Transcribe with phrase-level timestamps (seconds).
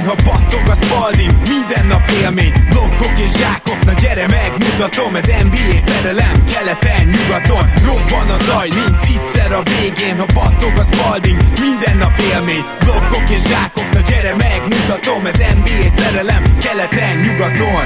[0.00, 5.26] végén, ha battog a spalding Minden nap élmény, blokkok és zsákok Na gyere megmutatom, ez
[5.42, 11.40] NBA szerelem Keleten, nyugaton, robban a zaj Nincs egyszer a végén, ha battog a spalding
[11.60, 17.84] Minden nap élmény, blokkok és zsákok Na gyere megmutatom, ez NBA szerelem Keleten, nyugaton.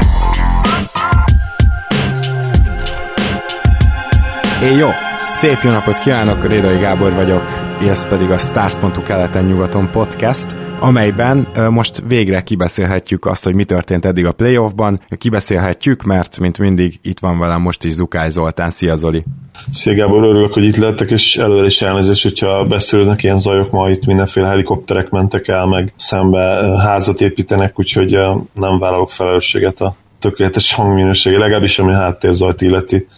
[4.63, 4.91] Én jó!
[5.19, 12.03] Szép jó napot kívánok, Rédai Gábor vagyok, ez pedig a Stars.hu keleten-nyugaton podcast, amelyben most
[12.07, 15.01] végre kibeszélhetjük azt, hogy mi történt eddig a playoffban.
[15.19, 18.71] Kibeszélhetjük, mert mint mindig itt van velem most is Zukály Zoltán.
[18.71, 19.25] Szia Zoli!
[19.73, 23.91] Szia Gábor, örülök, hogy itt lettek, és előre is elnézést, hogyha beszélődnek ilyen zajok, ma
[23.91, 26.41] itt mindenféle helikopterek mentek el, meg szembe
[26.79, 28.11] házat építenek, úgyhogy
[28.53, 33.09] nem vállalok felelősséget a tökéletes hangminősége, legalábbis ami háttérzajt illeti.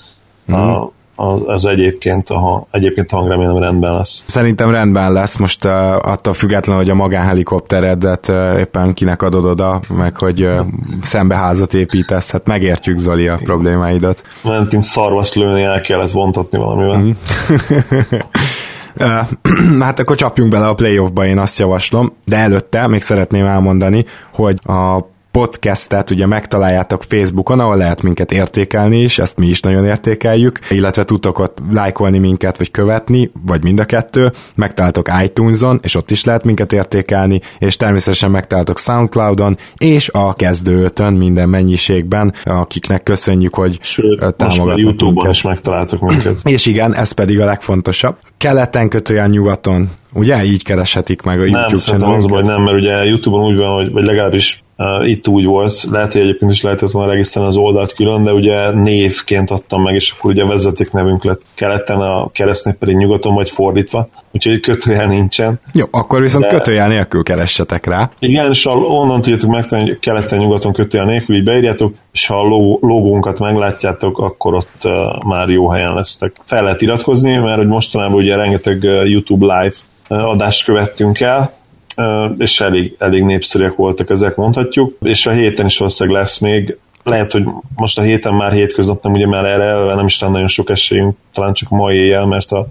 [0.51, 0.55] Mm.
[0.55, 0.93] A,
[1.47, 4.25] az egyébként, a, egyébként a hang remélem rendben lesz.
[4.27, 5.73] Szerintem rendben lesz, most uh,
[6.09, 10.61] attól függetlenül, hogy a magánhelikopteredet uh, éppen kinek adod oda, meg hogy uh,
[11.03, 14.23] szembeházat építesz, hát megértjük Zoli a problémáidat.
[14.43, 17.03] Mentint szarvas lőni, el kellett vontatni valamivel.
[19.05, 19.81] Mm.
[19.81, 24.59] hát akkor csapjunk bele a playoffba, én azt javaslom, de előtte még szeretném elmondani, hogy
[24.63, 30.59] a podcastet ugye megtaláljátok Facebookon, ahol lehet minket értékelni is, ezt mi is nagyon értékeljük,
[30.71, 36.11] illetve tudtok ott lájkolni minket, vagy követni, vagy mind a kettő, megtaláltok iTunes-on, és ott
[36.11, 43.55] is lehet minket értékelni, és természetesen megtaláltok Soundcloud-on, és a kezdőtön minden mennyiségben, akiknek köszönjük,
[43.55, 45.33] hogy Sőt, támogatnak YouTube-on minket.
[45.33, 46.39] is megtaláltok minket.
[46.45, 48.17] És igen, ez pedig a legfontosabb.
[48.39, 50.45] Keleten kötően nyugaton Ugye?
[50.45, 53.93] Így kereshetik meg a YouTube channel Nem, baj, nem, mert ugye YouTube-on úgy van, hogy,
[53.93, 54.65] vagy legalábbis
[55.05, 58.71] itt úgy volt, lehet, hogy egyébként is lehetett volna regisztrálni az oldalt külön, de ugye
[58.71, 63.51] névként adtam meg, és akkor ugye vezeték nevünk lett keleten, a keresztnév pedig nyugaton, vagy
[63.51, 65.61] fordítva, úgyhogy kötőjel nincsen.
[65.73, 66.51] Jó, akkor viszont de...
[66.51, 68.11] kötőjel nélkül keressetek rá.
[68.19, 72.49] Igen, és onnan tudjátok megtenni, hogy keleten, nyugaton kötőjel nélkül így beírjátok, és ha a
[72.81, 74.83] logónkat meglátjátok, akkor ott
[75.25, 76.37] már jó helyen lesztek.
[76.45, 79.75] Fel lehet iratkozni, mert hogy mostanában ugye rengeteg YouTube live
[80.09, 81.55] adást követtünk el,
[82.39, 86.77] és elég, elég népszerűek voltak ezek, mondhatjuk, és a héten is valószínűleg lesz még,
[87.07, 87.45] lehet, hogy
[87.77, 91.17] most a héten már hétköznap nem, ugye már erre elve nem is nagyon sok esélyünk,
[91.35, 92.69] talán csak mai éjjel, mert a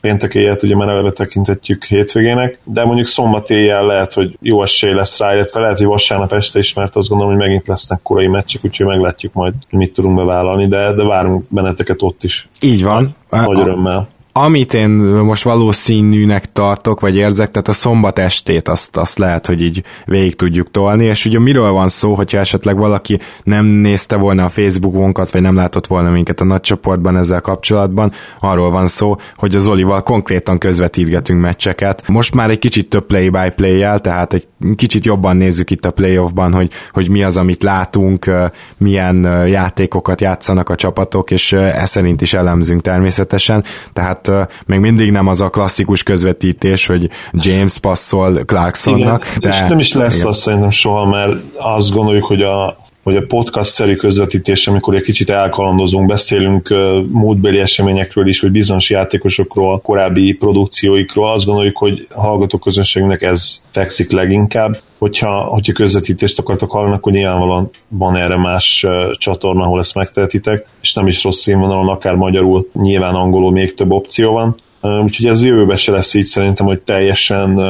[0.00, 4.92] péntek éjjel ugye már eleve tekintetjük hétvégének, de mondjuk szombat éjjel lehet, hogy jó esély
[4.92, 8.26] lesz rá, illetve lehet, hogy vasárnap este is, mert azt gondolom, hogy megint lesznek korai
[8.26, 12.48] meccsek, úgyhogy meglátjuk majd, mit tudunk bevállalni, de, de várunk benneteket ott is.
[12.60, 13.16] Így van.
[13.30, 14.08] Nagy örömmel
[14.42, 19.62] amit én most valószínűnek tartok, vagy érzek, tehát a szombat estét azt, azt lehet, hogy
[19.62, 24.44] így végig tudjuk tolni, és ugye miről van szó, hogyha esetleg valaki nem nézte volna
[24.44, 29.16] a Facebookunkat, vagy nem látott volna minket a nagy csoportban ezzel kapcsolatban, arról van szó,
[29.36, 32.02] hogy az Olival konkrétan közvetítgetünk meccseket.
[32.06, 36.70] Most már egy kicsit több play-by-play-jel, tehát egy kicsit jobban nézzük itt a playoffban, hogy,
[36.92, 38.30] hogy mi az, amit látunk,
[38.76, 44.27] milyen játékokat játszanak a csapatok, és e szerint is elemzünk természetesen, tehát
[44.66, 49.24] még mindig nem az a klasszikus közvetítés, hogy James passzol Clarksonnak.
[49.24, 49.48] Igen, de...
[49.48, 50.26] És nem is lesz igen.
[50.26, 52.76] az szerintem soha, mert azt gondoljuk, hogy a
[53.08, 56.68] hogy a podcast-szerű közvetítés, amikor egy kicsit elkalandozunk, beszélünk
[57.10, 63.62] múltbeli eseményekről is, vagy bizonyos játékosokról, korábbi produkcióikról, azt gondoljuk, hogy a hallgató közönségnek ez
[63.70, 64.76] fekszik leginkább.
[64.98, 70.94] Hogyha, hogyha közvetítést akartok hallani, akkor nyilvánvalóan van erre más csatorna, ahol ezt megtehetitek, és
[70.94, 74.56] nem is rossz színvonalon, akár magyarul, nyilván angolul még több opció van.
[74.80, 77.60] Úgyhogy ez jövőben se lesz így szerintem, hogy teljesen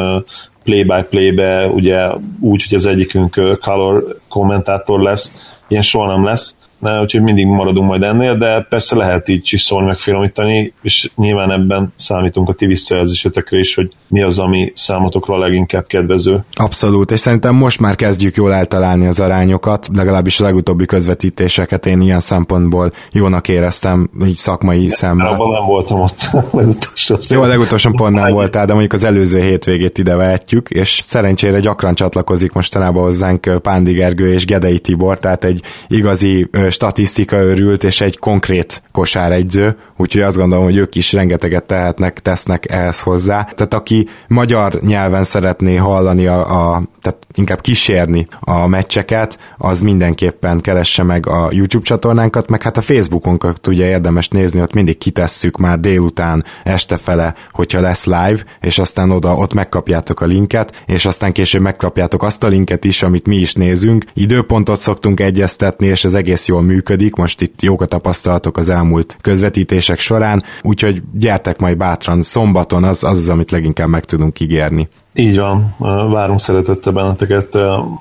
[0.68, 2.08] play-by-play-be, ugye
[2.40, 5.32] úgy, hogy az egyikünk color kommentátor lesz,
[5.68, 9.96] ilyen soha nem lesz, úgyhogy mindig maradunk majd ennél, de persze lehet így csiszolni, meg
[9.96, 15.38] finomítani, és nyilván ebben számítunk a ti visszajelzésetekre is, hogy mi az, ami számotokra a
[15.38, 16.44] leginkább kedvező.
[16.52, 22.00] Abszolút, és szerintem most már kezdjük jól eltalálni az arányokat, legalábbis a legutóbbi közvetítéseket én
[22.00, 25.26] ilyen szempontból jónak éreztem, így szakmai szemben.
[25.26, 27.16] Abban nem voltam ott legutolsó.
[27.28, 31.60] Jó, a legutolsó pont nem voltál, de mondjuk az előző hétvégét ide vehetjük, és szerencsére
[31.60, 38.00] gyakran csatlakozik mostanában hozzánk Pándi Gergő és Gedei Tibor, tehát egy igazi statisztika örült, és
[38.00, 43.42] egy konkrét kosáregyző, úgyhogy azt gondolom, hogy ők is rengeteget tehetnek, tesznek ehhez hozzá.
[43.42, 50.60] Tehát aki magyar nyelven szeretné hallani, a, a, tehát inkább kísérni a meccseket, az mindenképpen
[50.60, 55.56] keresse meg a YouTube csatornánkat, meg hát a Facebookunkat ugye érdemes nézni, ott mindig kitesszük
[55.56, 61.06] már délután, este fele, hogyha lesz live, és aztán oda ott megkapjátok a linket, és
[61.06, 64.04] aztán később megkapjátok azt a linket is, amit mi is nézünk.
[64.14, 69.16] Időpontot szoktunk egyeztetni, és ez egész jól működik, most itt jók a tapasztalatok az elmúlt
[69.20, 74.88] közvetítések során, úgyhogy gyertek majd bátran, szombaton az az, az amit leginkább meg tudunk ígérni.
[75.18, 75.74] Így van,
[76.10, 77.58] várunk szeretettel benneteket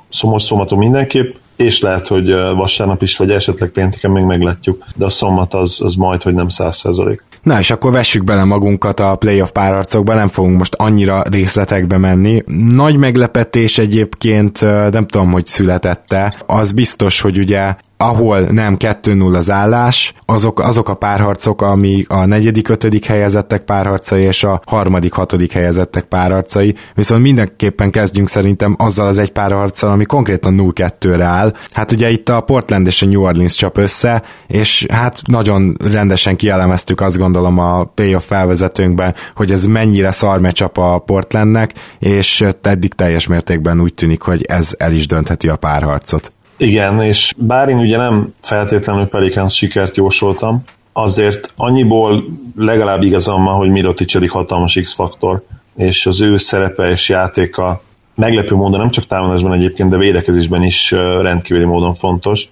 [0.10, 5.10] szomos szombaton mindenképp, és lehet, hogy vasárnap is, vagy esetleg pénteken még meglátjuk, de a
[5.10, 7.24] szombat az, az majd, hogy nem száz százalék.
[7.44, 12.44] Na és akkor vessük bele magunkat a playoff párharcokba, nem fogunk most annyira részletekbe menni.
[12.72, 14.62] Nagy meglepetés egyébként,
[14.92, 20.89] nem tudom, hogy születette, az biztos, hogy ugye ahol nem 2-0 az állás, azok, azok
[20.89, 27.21] a párharcok, ami a negyedik, ötödik helyezettek párharcai és a harmadik, hatodik helyezettek párharcai, viszont
[27.21, 31.53] mindenképpen kezdjünk szerintem azzal az egy párharccal, ami konkrétan 0-2-re áll.
[31.71, 36.35] Hát ugye itt a Portland és a New Orleans csap össze, és hát nagyon rendesen
[36.35, 42.94] kielemeztük azt gondolom a playoff felvezetőnkben, hogy ez mennyire szar meccsap a Portlandnek, és eddig
[42.94, 46.31] teljes mértékben úgy tűnik, hogy ez el is döntheti a párharcot.
[46.57, 50.63] Igen, és bár én ugye nem feltétlenül Pelicans sikert jósoltam,
[50.94, 52.24] azért annyiból
[52.56, 55.44] legalább igazam van, hogy Mirotic egy hatalmas X-faktor,
[55.75, 57.81] és az ő szerepe és játéka
[58.15, 62.50] meglepő módon nem csak támadásban egyébként, de védekezésben is rendkívüli módon fontos.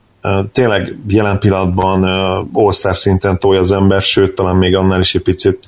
[0.51, 2.03] Tényleg jelen pillanatban
[2.53, 5.59] all szinten tolja az ember, sőt, talán még annál is egy picit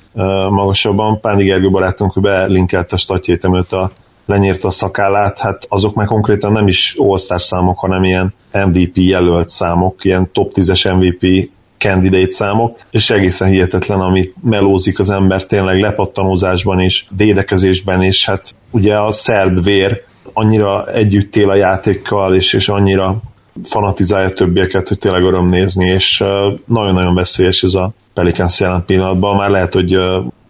[0.50, 1.20] magasabban.
[1.20, 3.90] Pándi Gergő barátunk belinkelte statjét a
[4.28, 9.50] lenyírta a szakállát, hát azok már konkrétan nem is all számok, hanem ilyen MVP jelölt
[9.50, 15.80] számok, ilyen top 10-es MVP candidate számok, és egészen hihetetlen, amit melózik az ember tényleg
[15.80, 20.02] lepattanózásban is, védekezésben is, hát ugye a szerb vér
[20.32, 23.16] annyira együtt él a játékkal, és, és annyira
[23.62, 26.24] fanatizálja többieket, hogy tényleg öröm nézni, és
[26.64, 29.36] nagyon-nagyon veszélyes ez a Pelicans jelen pillanatban.
[29.36, 29.98] Már lehet, hogy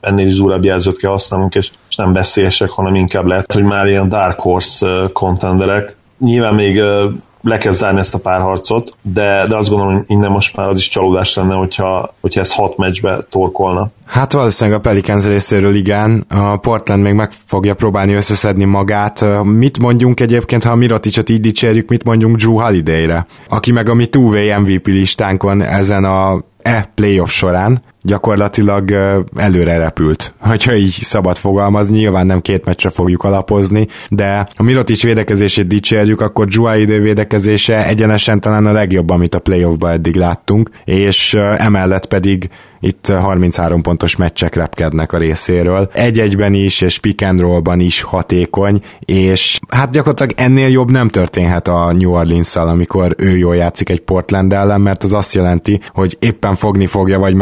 [0.00, 3.86] ennél is durább jelzőt kell használnunk, és, és nem veszélyesek, hanem inkább lehet, hogy már
[3.86, 5.96] ilyen Dark Horse contenderek.
[6.18, 6.82] Nyilván még
[7.42, 10.78] le kell zárni ezt a párharcot, de, de azt gondolom, hogy innen most már az
[10.78, 13.90] is csalódás lenne, hogyha, hogyha ez hat meccsbe torkolna.
[14.06, 19.24] Hát valószínűleg a Pelicans részéről igen, a Portland még meg fogja próbálni összeszedni magát.
[19.42, 23.94] Mit mondjunk egyébként, ha a Miroticot így dicsérjük, mit mondjunk Drew Holiday-re, aki meg a
[23.94, 28.90] mi two MVP listánkon ezen a e playoff során gyakorlatilag
[29.36, 30.34] előre repült.
[30.38, 36.20] Hogyha így szabad fogalmazni, nyilván nem két meccsre fogjuk alapozni, de ha Mirotic védekezését dicsérjük,
[36.20, 42.06] akkor Joa idő védekezése egyenesen talán a legjobb, amit a playoffban eddig láttunk, és emellett
[42.06, 42.50] pedig
[42.80, 45.90] itt 33 pontos meccsek repkednek a részéről.
[45.92, 51.68] Egy-egyben is, és pick and roll-ban is hatékony, és hát gyakorlatilag ennél jobb nem történhet
[51.68, 56.16] a New orleans amikor ő jól játszik egy Portland ellen, mert az azt jelenti, hogy
[56.20, 57.34] éppen fogni fogja vagy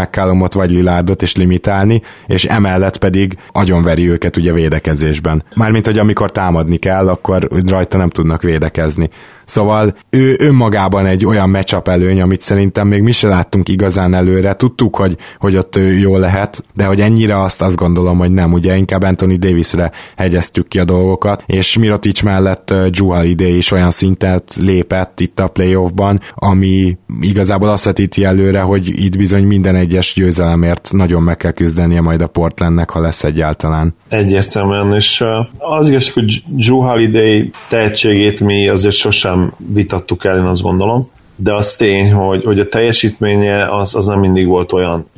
[0.46, 5.42] McCallumot, vagy Lilardot és limitálni, és emellett pedig agyonveri őket ugye védekezésben.
[5.54, 9.10] Mármint, hogy amikor támadni kell, akkor rajta nem tudnak védekezni.
[9.46, 14.54] Szóval ő önmagában egy olyan matchup előny, amit szerintem még mi se láttunk igazán előre.
[14.54, 18.52] Tudtuk, hogy, hogy ott jó lehet, de hogy ennyire azt azt gondolom, hogy nem.
[18.52, 23.90] Ugye inkább Anthony Davisre hegyeztük ki a dolgokat, és Mirotic mellett Drew Holiday is olyan
[23.90, 30.14] szintet lépett itt a playoffban, ami igazából azt vetíti előre, hogy itt bizony minden egyes
[30.14, 33.94] győzelemért nagyon meg kell küzdenie majd a Portlandnek, ha lesz egyáltalán.
[34.08, 35.24] Egyértelműen, és
[35.58, 41.10] az igaz, hogy Drew Holiday tehetségét mi azért sosem sem vitattuk el, én azt gondolom,
[41.36, 45.10] de az tény, hogy, hogy a teljesítménye az, az nem mindig volt olyan,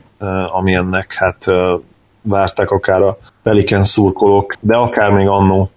[0.53, 1.45] ami ennek hát
[2.23, 5.71] várták akár a Pelican szurkolók, de akár még annó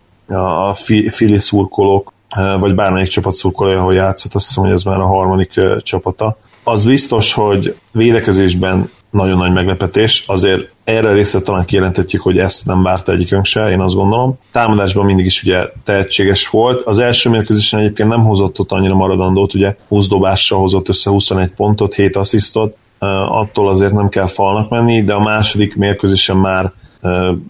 [0.67, 0.75] a
[1.11, 2.13] Fili szurkolók,
[2.59, 6.37] vagy bármelyik csapat szurkolója, ahol játszott, azt hiszem, hogy ez már a harmadik csapata.
[6.63, 12.83] Az biztos, hogy védekezésben nagyon nagy meglepetés, azért erre részre talán kijelenthetjük, hogy ezt nem
[12.83, 14.37] várta egyikünk se, én azt gondolom.
[14.51, 16.81] Támadásban mindig is ugye tehetséges volt.
[16.85, 21.51] Az első mérkőzésen egyébként nem hozott ott annyira maradandót, ugye 20 dobással hozott össze 21
[21.55, 22.77] pontot, 7 asszisztot,
[23.29, 26.71] attól azért nem kell falnak menni, de a második mérkőzésen már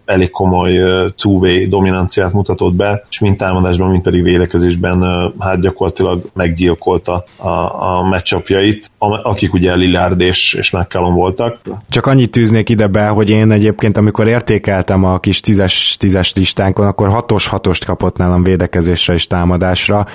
[0.06, 0.80] elég komoly
[1.16, 5.04] two-way dominanciát mutatott be, és mind támadásban, mind pedig védekezésben
[5.40, 7.50] hát gyakorlatilag meggyilkolta a,
[7.98, 11.60] a matchupjait, akik ugye Lillard és, és McCallum voltak.
[11.90, 16.88] Csak annyit tűznék ide be, hogy én egyébként, amikor értékeltem a kis tízes, tízes listánkon,
[16.88, 20.06] akkor hatos hatost kapott nálam védekezésre és támadásra.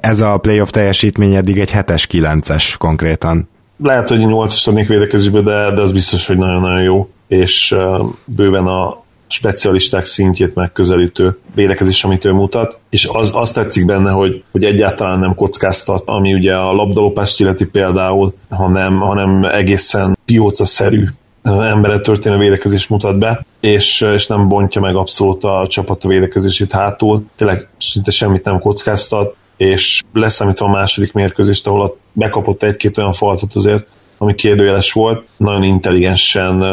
[0.00, 3.48] Ez a playoff teljesítmény eddig egy hetes kilences konkrétan.
[3.82, 7.76] Lehet, hogy 8-as adnék védekezésbe, de, de az biztos, hogy nagyon-nagyon jó és
[8.24, 14.42] bőven a specialisták szintjét megközelítő védekezés, amit ő mutat, és az, azt tetszik benne, hogy,
[14.50, 21.04] hogy egyáltalán nem kockáztat, ami ugye a labdalopást illeti például, hanem, hanem egészen pióca-szerű
[21.42, 26.72] embere történő védekezés mutat be, és, és nem bontja meg abszolút a csapat a védekezését
[26.72, 33.12] hátul, tényleg szinte semmit nem kockáztat, és leszámítva a második mérkőzést, ahol bekapott egy-két olyan
[33.12, 33.86] faltot azért,
[34.22, 36.64] ami kérdőjeles volt, nagyon intelligensen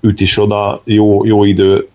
[0.00, 1.88] üt is oda, jó, jó idő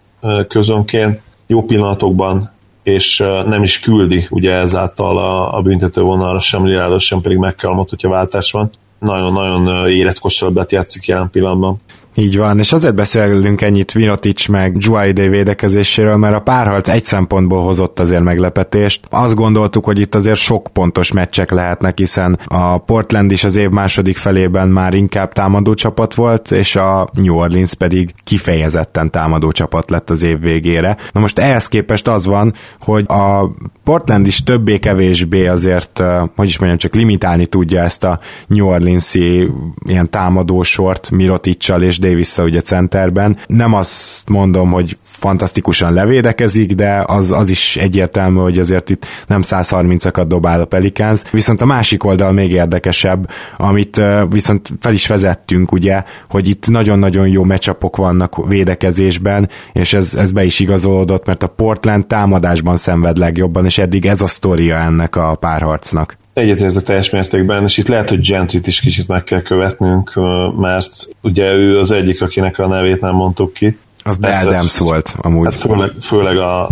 [0.47, 2.51] közönként, jó pillanatokban,
[2.83, 8.09] és nem is küldi ugye ezáltal a, a büntetővonalra sem Lillard, sem pedig McCallumot, hogyha
[8.09, 8.69] váltás van.
[8.99, 11.77] Nagyon-nagyon érett kosarlabdát játszik jelen pillanatban.
[12.17, 17.63] Így van, és azért beszélünk ennyit Vinotic meg Juaide védekezéséről, mert a párharc egy szempontból
[17.63, 19.05] hozott azért meglepetést.
[19.09, 23.69] Azt gondoltuk, hogy itt azért sok pontos meccsek lehetnek, hiszen a Portland is az év
[23.69, 29.89] második felében már inkább támadó csapat volt, és a New Orleans pedig kifejezetten támadó csapat
[29.89, 30.97] lett az év végére.
[31.11, 33.49] Na most ehhez képest az van, hogy a
[33.83, 36.03] Portland is többé-kevésbé azért,
[36.35, 39.51] hogy is mondjam, csak limitálni tudja ezt a New Orleans-i
[39.85, 43.37] ilyen támadó sort Miroticsal és davis ugye centerben.
[43.47, 49.41] Nem azt mondom, hogy fantasztikusan levédekezik, de az, az is egyértelmű, hogy azért itt nem
[49.43, 51.21] 130-akat dobál a Pelicans.
[51.31, 57.27] Viszont a másik oldal még érdekesebb, amit viszont fel is vezettünk, ugye, hogy itt nagyon-nagyon
[57.27, 63.17] jó meccsapok vannak védekezésben, és ez, ez be is igazolódott, mert a Portland támadásban szenved
[63.17, 66.17] legjobban, és eddig ez a sztoria ennek a párharcnak.
[66.35, 70.13] Egyetértek teljes mértékben, és itt lehet, hogy Gentryt is kicsit meg kell követnünk,
[70.57, 73.77] mert ugye ő az egyik, akinek a nevét nem mondtuk ki.
[74.03, 75.45] Az de Adams volt amúgy.
[75.45, 76.69] Hát főleg, főleg, a,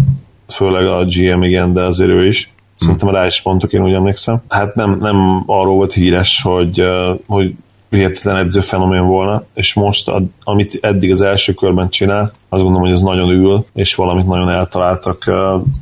[0.47, 2.51] főleg a GM, igen, de azért ő is.
[2.75, 4.41] Szerintem rá is mondtuk, én úgy emlékszem.
[4.49, 6.83] Hát nem, nem arról volt híres, hogy,
[7.27, 7.53] hogy
[7.95, 10.11] hihetetlen edzőfenomén volna, és most,
[10.43, 14.49] amit eddig az első körben csinál, azt gondolom, hogy ez nagyon ül, és valamit nagyon
[14.49, 15.31] eltaláltak.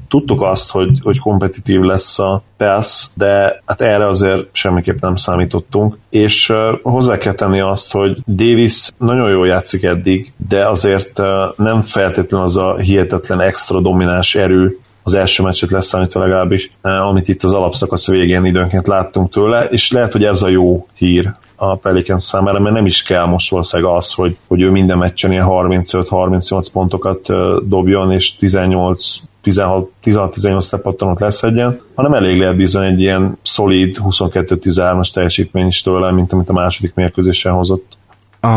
[0.10, 5.98] Tudtuk azt, hogy, hogy kompetitív lesz a PESZ, de hát erre azért semmiképp nem számítottunk,
[6.10, 11.22] és hozzá kell tenni azt, hogy Davis nagyon jól játszik eddig, de azért
[11.56, 17.44] nem feltétlenül az a hihetetlen extra domináns erő, az első meccset leszámítva legalábbis, amit itt
[17.44, 21.32] az alapszakasz végén időnként láttunk tőle, és lehet, hogy ez a jó hír
[21.64, 25.32] a Pelicans számára, mert nem is kell most valószínűleg az, hogy, hogy ő minden meccsen
[25.32, 27.28] ilyen 35-38 pontokat
[27.68, 35.68] dobjon, és 18 16-18 lepattanót leszedjen, hanem elég lehet bizony egy ilyen szolid 22-13-as teljesítmény
[35.68, 37.98] is tőle, mint amit a második mérkőzésen hozott.
[38.44, 38.48] A,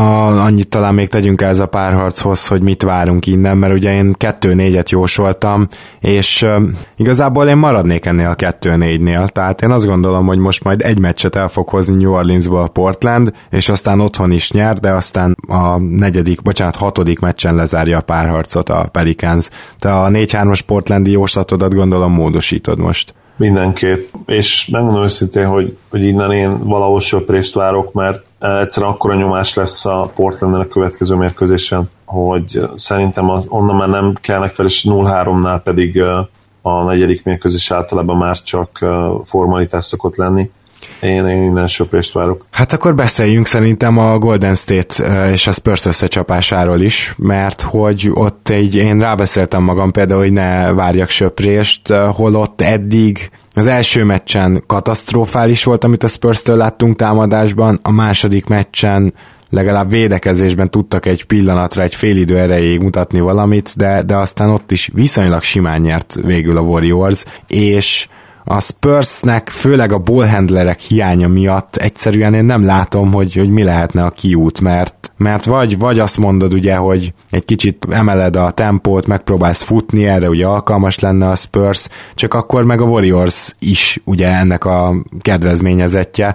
[0.44, 4.14] annyit talán még tegyünk el ez a párharchoz, hogy mit várunk innen, mert ugye én
[4.18, 5.68] 2-4-et jósoltam,
[6.00, 6.62] és uh,
[6.96, 11.36] igazából én maradnék ennél a 2-4-nél, tehát én azt gondolom, hogy most majd egy meccset
[11.36, 15.78] el fog hozni New Orleansból a Portland, és aztán otthon is nyer, de aztán a
[15.78, 19.48] negyedik, bocsánat, hatodik meccsen lezárja a párharcot a Pelicans.
[19.78, 23.14] Te a 4-3-as portlandi jóslatodat gondolom módosítod most.
[23.36, 29.54] Mindenképp, és megmondom őszintén, hogy, hogy innen én valahol söprést várok, mert egyszerűen akkora nyomás
[29.54, 34.86] lesz a Portlanden a következő mérkőzésen, hogy szerintem az, onnan már nem kellnek fel, és
[34.88, 36.02] 0-3-nál pedig
[36.62, 38.84] a negyedik mérkőzés általában már csak
[39.22, 40.50] formalitás szokott lenni.
[41.00, 42.44] Én, én innen söprést várok.
[42.50, 48.48] Hát akkor beszéljünk szerintem a Golden State és a Spurs összecsapásáról is, mert hogy ott
[48.48, 55.64] egy, én rábeszéltem magam például, hogy ne várjak söprést, holott eddig az első meccsen katasztrofális
[55.64, 59.14] volt, amit a Spurs-től láttunk támadásban, a második meccsen
[59.50, 64.70] legalább védekezésben tudtak egy pillanatra, egy fél idő erejéig mutatni valamit, de, de aztán ott
[64.70, 68.08] is viszonylag simán nyert végül a Warriors, és
[68.44, 74.04] a Spursnek, főleg a ballhandlerek hiánya miatt egyszerűen én nem látom, hogy, hogy mi lehetne
[74.04, 79.06] a kiút, mert mert vagy, vagy azt mondod ugye, hogy egy kicsit emeled a tempót,
[79.06, 84.28] megpróbálsz futni, erre ugye alkalmas lenne a Spurs, csak akkor meg a Warriors is ugye
[84.28, 86.34] ennek a kedvezményezetje,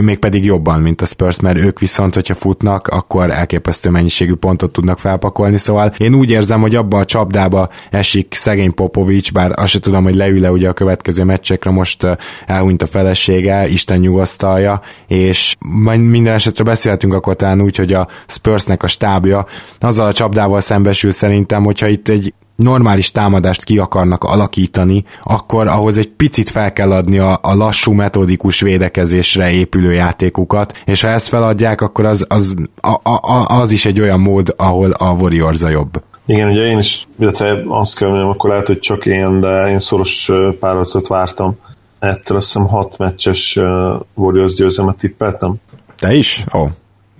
[0.00, 4.98] mégpedig jobban, mint a Spurs, mert ők viszont, hogyha futnak, akkor elképesztő mennyiségű pontot tudnak
[4.98, 9.80] felpakolni, szóval én úgy érzem, hogy abba a csapdába esik szegény Popovics, bár azt sem
[9.80, 12.06] tudom, hogy leül-e ugye a következő meccsekre, most
[12.46, 15.56] elhunyt a felesége, Isten nyugasztalja, és
[15.86, 19.46] minden esetre beszéltünk akkor talán úgy, hogy a Spursnek a stábja
[19.80, 25.98] azzal a csapdával szembesül szerintem, hogyha itt egy normális támadást ki akarnak alakítani, akkor ahhoz
[25.98, 31.28] egy picit fel kell adni a, a lassú metodikus védekezésre épülő játékukat, és ha ezt
[31.28, 35.68] feladják, akkor az, az, a, a, az is egy olyan mód, ahol a Warriors a
[35.68, 36.02] jobb.
[36.26, 39.78] Igen, ugye én is, illetve azt kell mondjam, akkor lehet, hogy csak én, de én
[39.78, 41.56] szoros párharcot vártam.
[41.98, 43.58] Ettől azt hiszem hat meccses
[44.14, 45.54] Warriors győzelmet tippeltem.
[45.98, 46.44] Te is?
[46.54, 46.60] Ó.
[46.60, 46.68] Oh.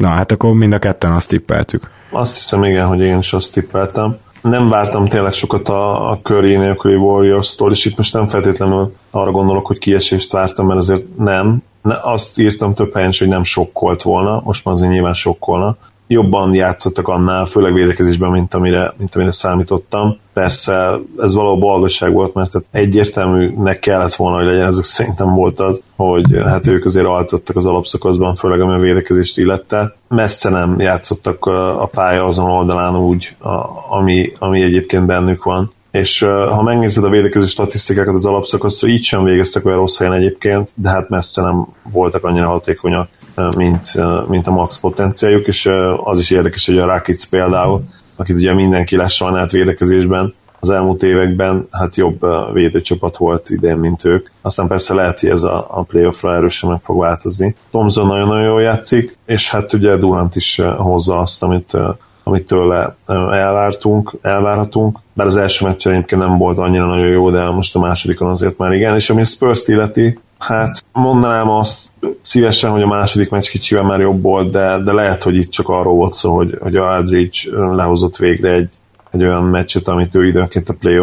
[0.00, 1.90] Na, hát akkor mind a ketten azt tippeltük.
[2.10, 4.16] Azt hiszem, igen, hogy én is azt tippeltem.
[4.42, 9.30] Nem vártam tényleg sokat a, a Curry nélküli Warriors-tól, és itt most nem feltétlenül arra
[9.30, 11.62] gondolok, hogy kiesést vártam, mert azért nem.
[11.82, 15.76] Ne, azt írtam több helyen hogy nem sokkolt volna, most már azért nyilván sokkolna,
[16.12, 20.18] jobban játszottak annál, főleg védekezésben, mint amire, mint amire számítottam.
[20.32, 25.82] Persze ez való boldogság volt, mert egyértelműnek kellett volna, hogy legyen, ezek szerintem volt az,
[25.96, 29.94] hogy hát ők azért altottak az alapszakaszban, főleg ami a védekezést illette.
[30.08, 31.46] Messze nem játszottak
[31.78, 33.50] a pálya azon oldalán úgy, a,
[33.88, 39.24] ami, ami egyébként bennük van és ha megnézed a védekező statisztikákat az alapszakaszra, így sem
[39.24, 43.08] végeztek olyan rossz helyen egyébként, de hát messze nem voltak annyira hatékonyak,
[43.56, 43.92] mint,
[44.28, 45.70] mint a max potenciáljuk, és
[46.04, 47.82] az is érdekes, hogy a Rakic például,
[48.16, 54.28] akit ugye mindenki lesajnált védekezésben, az elmúlt években hát jobb védőcsapat volt idén, mint ők.
[54.42, 57.54] Aztán persze lehet, hogy ez a, a playoffra erősen meg fog változni.
[57.70, 61.76] Thomson nagyon-nagyon jól játszik, és hát ugye Durant is hozza azt, amit
[62.22, 62.96] amit tőle
[63.30, 64.98] elvártunk, elvárhatunk.
[65.12, 68.58] Bár az első meccsen egyébként nem volt annyira nagyon jó, de most a másodikon azért
[68.58, 68.94] már igen.
[68.94, 71.88] És ami a Spurs illeti, hát mondanám azt
[72.22, 75.68] szívesen, hogy a második meccs kicsivel már jobb volt, de, de lehet, hogy itt csak
[75.68, 77.38] arról volt szó, hogy, hogy a Aldridge
[77.74, 78.68] lehozott végre egy,
[79.10, 81.00] egy olyan meccset, amit ő időnként a play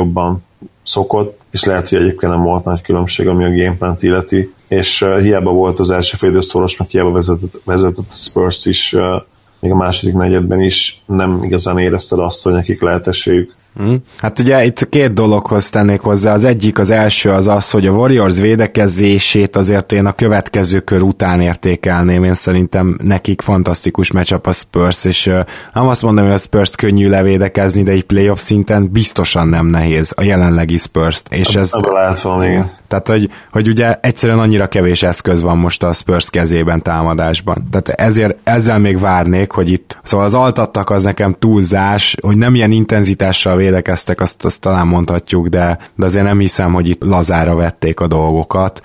[0.84, 5.20] szokott, és lehet, hogy egyébként nem volt nagy különbség, ami a gameplan illeti, és uh,
[5.20, 9.22] hiába volt az első fél szoros, meg hiába vezetett, vezetett a Spurs is uh,
[9.60, 13.56] még a második negyedben is nem igazán érezted azt, hogy nekik lehet esélyük.
[13.78, 13.98] Hmm.
[14.18, 16.34] Hát ugye itt két dologhoz tennék hozzá.
[16.34, 21.02] Az egyik, az első az az, hogy a Warriors védekezését azért én a következő kör
[21.02, 22.24] után értékelném.
[22.24, 25.26] Én szerintem nekik fantasztikus matchup a Spurs, és
[25.74, 30.14] nem azt mondom, hogy a Spurs-t könnyű levédekezni, de egy playoff szinten biztosan nem nehéz
[30.16, 31.34] a jelenlegi Spurs-t.
[31.34, 32.60] És ez, lehet valami.
[32.88, 37.68] Tehát, hogy, hogy ugye egyszerűen annyira kevés eszköz van most a Spurs kezében támadásban.
[37.72, 42.56] Tehát ezért ezzel még várnék, hogy itt, szóval az altattak az nekem túlzás, hogy nem
[42.56, 47.56] ilyen intenzitással védekeztek, azt, azt talán mondhatjuk, de, de azért nem hiszem, hogy itt lazára
[47.56, 48.82] vették a dolgokat.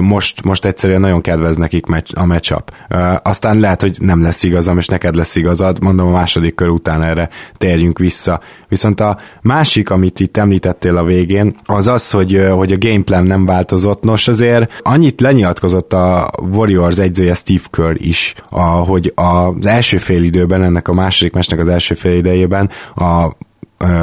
[0.00, 2.72] Most, most egyszerűen nagyon kedvez nekik a matchup.
[3.22, 7.02] Aztán lehet, hogy nem lesz igazam, és neked lesz igazad, mondom a második kör után
[7.02, 8.40] erre térjünk vissza.
[8.68, 13.46] Viszont a másik, amit itt említettél a végén, az az, hogy, hogy a gameplan nem
[13.46, 14.02] változott.
[14.02, 20.22] Nos, azért annyit lenyilatkozott a Warriors egyzője Steve Kerr is, a, hogy az első fél
[20.22, 23.28] időben, ennek a második mesnek az első fél idejében a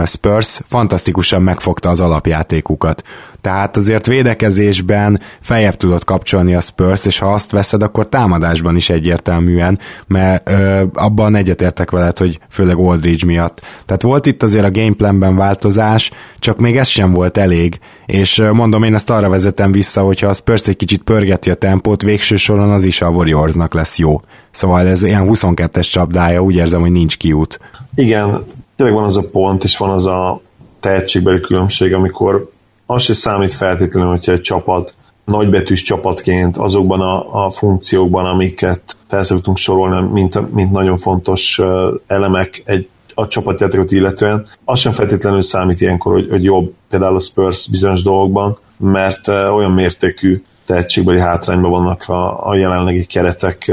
[0.05, 3.03] Spurs fantasztikusan megfogta az alapjátékukat.
[3.41, 8.89] Tehát azért védekezésben feljebb tudott kapcsolni a Spurs, és ha azt veszed, akkor támadásban is
[8.89, 13.61] egyértelműen, mert ö, abban egyetértek veled, hogy főleg Aldridge miatt.
[13.85, 18.83] Tehát volt itt azért a gameplanben változás, csak még ez sem volt elég, és mondom,
[18.83, 22.71] én ezt arra vezetem vissza, hogyha a Spurs egy kicsit pörgeti a tempót, végső soron
[22.71, 24.21] az is a Warriorsnak lesz jó.
[24.51, 27.59] Szóval ez ilyen 22-es csapdája, úgy érzem, hogy nincs kiút.
[27.95, 28.45] Igen,
[28.79, 30.41] tényleg van az a pont, és van az a
[30.79, 32.49] tehetségbeli különbség, amikor
[32.85, 34.93] az se számít feltétlenül, hogyha egy csapat
[35.25, 41.61] nagybetűs csapatként azokban a, a funkciókban, amiket felszoktunk sorolni, mint, mint nagyon fontos
[42.07, 47.19] elemek egy a csapatjátékot illetően, az sem feltétlenül számít ilyenkor, hogy, hogy jobb például a
[47.19, 53.71] Spurs bizonyos dolgokban, mert olyan mértékű tehetségbeli hátrányban vannak a, a jelenlegi keretek,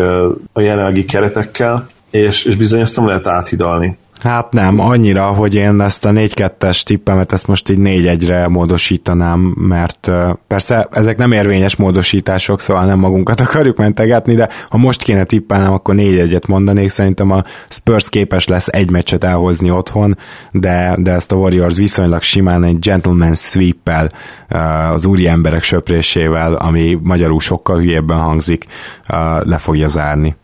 [0.53, 3.99] a jelenlegi keretekkel, és, és bizony ezt nem lehet áthidalni.
[4.23, 10.11] Hát nem, annyira, hogy én ezt a 4-2-es tippemet ezt most így 4-1-re módosítanám, mert
[10.47, 15.73] persze ezek nem érvényes módosítások, szóval nem magunkat akarjuk mentegetni, de ha most kéne tippelnem,
[15.73, 20.19] akkor 4-1-et mondanék, szerintem a Spurs képes lesz egy meccset elhozni otthon,
[20.51, 24.11] de, de ezt a Warriors viszonylag simán egy gentleman sweep-el,
[24.93, 28.65] az úri emberek söprésével, ami magyarul sokkal hülyebben hangzik,
[29.43, 30.37] le fogja zárni.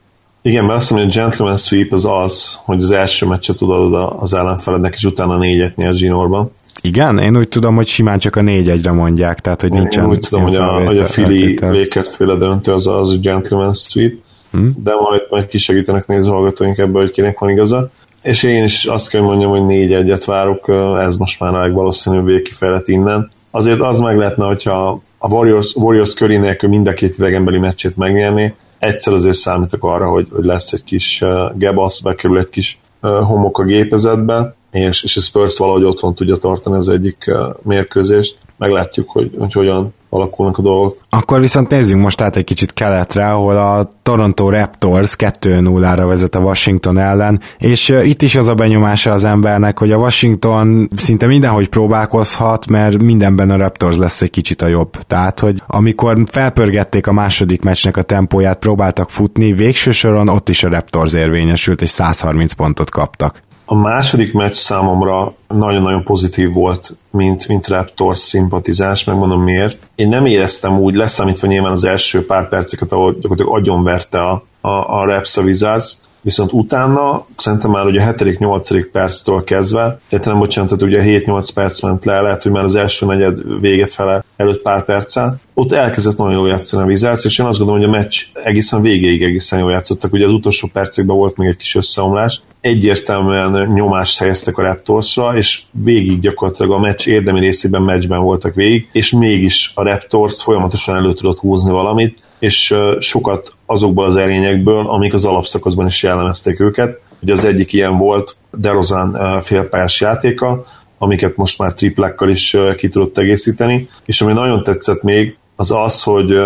[0.42, 4.12] Igen, mert azt mondom, hogy a gentleman sweep az az, hogy az első meccset tudod
[4.18, 6.50] az ellenfelednek, és utána négyet nyer zsinórban.
[6.80, 7.18] Igen?
[7.18, 10.04] Én úgy tudom, hogy simán csak a négy-egyre mondják, tehát hogy nincsen...
[10.04, 13.72] Én úgy tudom, hogy a, hogy a Philly Lakers féle döntő az, az a gentleman
[13.72, 14.12] sweep,
[14.50, 14.74] hmm?
[14.84, 17.90] de majd, majd kisegítenek hallgatóink ebből, hogy kinek van igaza.
[18.22, 20.68] És én is azt kell mondjam, hogy négy egyet várok,
[21.00, 23.30] ez most már a legvalószínűbb végkifejlet innen.
[23.50, 27.96] Azért az meg lehetne, hogyha a Warriors, Warriors köré nélkül mind a két idegenbeli meccsét
[27.96, 32.78] megnyerni, egyszer azért számítok arra, hogy, hogy lesz egy kis uh, gebasz, bekerül egy kis
[33.02, 37.56] uh, homok a gépezetbe, és, és a Spurs valahogy otthon tudja tartani az egyik uh,
[37.62, 38.38] mérkőzést.
[38.56, 40.98] Meglátjuk, hogy, hogy hogyan alakulnak a dolgok.
[41.10, 46.38] Akkor viszont nézzünk most át egy kicsit keletre, ahol a Toronto Raptors 2-0-ra vezet a
[46.38, 51.68] Washington ellen, és itt is az a benyomása az embernek, hogy a Washington szinte mindenhogy
[51.68, 54.90] próbálkozhat, mert mindenben a Raptors lesz egy kicsit a jobb.
[55.06, 60.64] Tehát, hogy amikor felpörgették a második meccsnek a tempóját, próbáltak futni, végső soron ott is
[60.64, 63.42] a Raptors érvényesült, és 130 pontot kaptak.
[63.72, 69.78] A második meccs számomra nagyon-nagyon pozitív volt, mint, mint Raptors szimpatizás, megmondom miért.
[69.94, 74.68] Én nem éreztem úgy, leszámítva nyilván az első pár perceket, ahol gyakorlatilag agyonverte a, a,
[74.68, 78.88] a Raps a Wizards, viszont utána szerintem már ugye a 7.-8.
[78.92, 82.74] perctől kezdve, tehát nem bocsánat, tehát ugye 7-8 perc ment le, lehet, hogy már az
[82.74, 87.38] első negyed vége fele előtt pár perccel, ott elkezdett nagyon jól játszani a Wizards, és
[87.38, 91.16] én azt gondolom, hogy a meccs egészen végéig egészen jól játszottak, ugye az utolsó percekben
[91.16, 97.08] volt még egy kis összeomlás, egyértelműen nyomást helyeztek a Raptorsra, és végig gyakorlatilag a meccs
[97.08, 102.74] érdemi részében meccsben voltak végig, és mégis a Raptors folyamatosan elő tudott húzni valamit, és
[102.98, 107.00] sokat azokból az erényekből, amik az alapszakaszban is jellemezték őket.
[107.22, 110.64] Ugye az egyik ilyen volt DeRozan félpályás játéka,
[110.98, 116.02] amiket most már triplekkal is ki tudott egészíteni, és ami nagyon tetszett még, az az,
[116.02, 116.38] hogy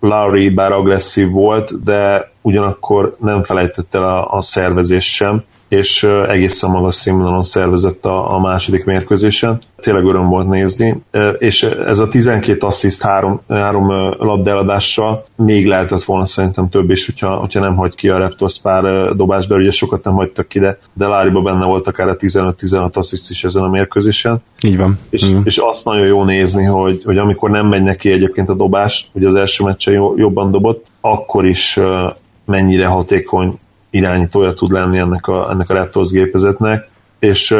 [0.00, 6.70] Lowry bár agresszív volt, de ugyanakkor nem felejtett el a, a szervezés sem, és egészen
[6.70, 9.60] magas színvonalon szervezett a, a második mérkőzésen.
[9.76, 11.02] Tényleg öröm volt nézni,
[11.38, 17.36] és ez a 12 assziszt három, három labdeladással még lehetett volna szerintem több is, hogyha,
[17.36, 21.06] hogyha nem hagy ki a Raptors pár dobásba, ugye sokat nem hagytak ki, de, de
[21.06, 24.42] Láriba benne volt akár a 15-16 assziszt is ezen a mérkőzésen.
[24.62, 24.98] Így van.
[25.10, 25.40] És, mm.
[25.44, 29.26] és azt nagyon jó nézni, hogy, hogy amikor nem megy neki egyébként a dobás, ugye
[29.26, 31.78] az első meccsen jobban dobott, akkor is
[32.44, 33.58] mennyire hatékony
[33.92, 37.56] irányítója tud lenni ennek a, ennek a Raptors gépezetnek, és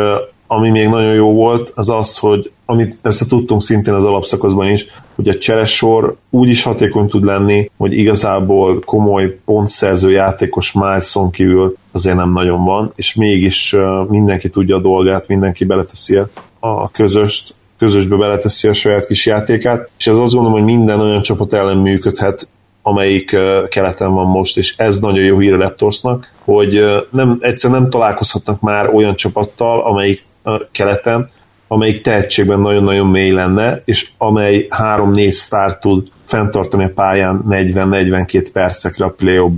[0.47, 4.87] ami még nagyon jó volt, az az, hogy amit persze tudtunk szintén az alapszakaszban is,
[5.15, 11.77] hogy a cseresor úgy is hatékony tud lenni, hogy igazából komoly pontszerző játékos Mileson kívül
[11.93, 13.77] azért nem nagyon van, és mégis
[14.09, 16.19] mindenki tudja a dolgát, mindenki beleteszi
[16.61, 21.23] a közöst, közösbe beleteszi a saját kis játékát, és ez azt gondolom, hogy minden olyan
[21.23, 22.49] csapat ellen működhet,
[22.83, 23.37] amelyik
[23.69, 28.61] keleten van most, és ez nagyon jó hír a Raptorsnak, hogy nem, egyszer nem találkozhatnak
[28.61, 30.25] már olyan csapattal, amelyik
[30.73, 31.31] keleten,
[31.69, 39.05] amelyik tehetségben nagyon-nagyon mély lenne, és amely 3-4 sztár tud fenntartani a pályán 40-42 percekre
[39.05, 39.51] a play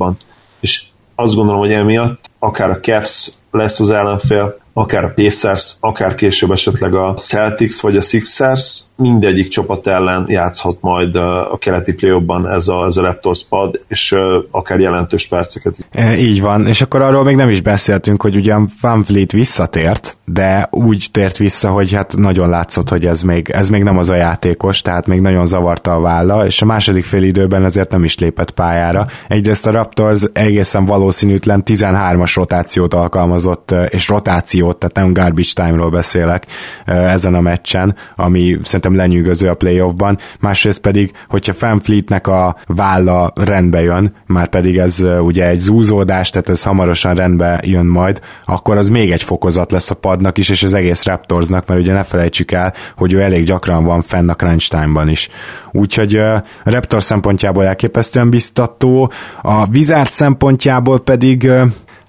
[0.60, 0.82] És
[1.14, 6.50] azt gondolom, hogy emiatt akár a Cavs lesz az ellenfél, akár a Pacers, akár később
[6.50, 12.68] esetleg a Celtics vagy a Sixers, mindegyik csapat ellen játszhat majd a keleti play ez
[12.68, 14.14] a, ez a Raptors pad, és
[14.50, 15.74] akár jelentős perceket.
[15.90, 20.16] E, így van, és akkor arról még nem is beszéltünk, hogy ugyan Van Vliet visszatért,
[20.24, 24.08] de úgy tért vissza, hogy hát nagyon látszott, hogy ez még, ez még nem az
[24.08, 28.04] a játékos, tehát még nagyon zavarta a válla, és a második fél időben ezért nem
[28.04, 29.06] is lépett pályára.
[29.28, 34.08] Egyrészt a Raptors egészen valószínűtlen 13-as rotációt alkalmazott, és
[34.64, 36.46] rotációt, tehát nem garbage time-ról beszélek
[36.85, 43.83] ezen a meccsen, ami szerintem lenyűgöző a playoffban, másrészt pedig, hogyha Fanfleetnek a válla rendbe
[43.83, 48.88] jön, már pedig ez ugye egy zúzódás, tehát ez hamarosan rendbe jön majd, akkor az
[48.88, 52.53] még egy fokozat lesz a padnak is, és az egész Raptorsnak, mert ugye ne felejtsük
[52.53, 55.29] el, hogy ő elég gyakran van fenn a crunch time-ban is.
[55.72, 61.50] Úgyhogy a Raptor szempontjából elképesztően biztató, a Wizard szempontjából pedig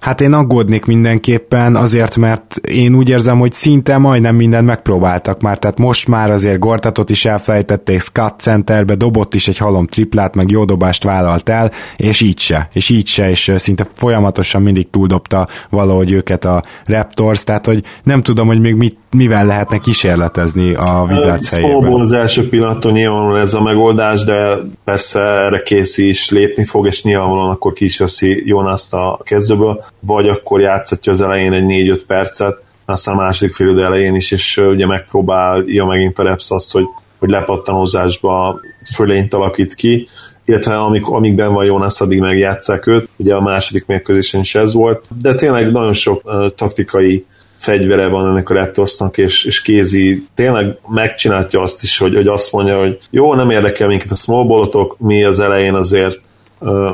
[0.00, 5.58] Hát én aggódnék mindenképpen azért, mert én úgy érzem, hogy szinte majdnem mindent megpróbáltak már,
[5.58, 10.50] tehát most már azért Gortatot is elfelejtették, Scott Centerbe dobott is egy halom triplát, meg
[10.50, 15.48] jó dobást vállalt el, és így se, és így se, és szinte folyamatosan mindig túldobta
[15.70, 21.06] valahogy őket a Raptors, tehát hogy nem tudom, hogy még mit, mivel lehetne kísérletezni a
[21.10, 22.00] Wizards helyében.
[22.00, 27.02] az első pillanattól nyilvánvalóan ez a megoldás, de persze erre kész is lépni fog, és
[27.02, 32.00] nyilvánvalóan akkor ki is veszi Jonas a kezdőből vagy akkor játszhatja az elején egy 4-5
[32.06, 36.84] percet, aztán a második fél elején is, és ugye megpróbálja megint a Reps azt, hogy,
[37.18, 38.60] hogy lepattanózásba
[38.94, 40.08] fölényt alakít ki,
[40.44, 45.04] illetve amik, amikben van Jonas, addig megjátszák őt, ugye a második mérkőzésen is ez volt,
[45.20, 47.24] de tényleg nagyon sok uh, taktikai
[47.56, 52.52] fegyvere van ennek a Raptorsnak, és, és Kézi tényleg megcsinálja azt is, hogy, hogy azt
[52.52, 56.20] mondja, hogy jó, nem érdekel minket a small mi az elején azért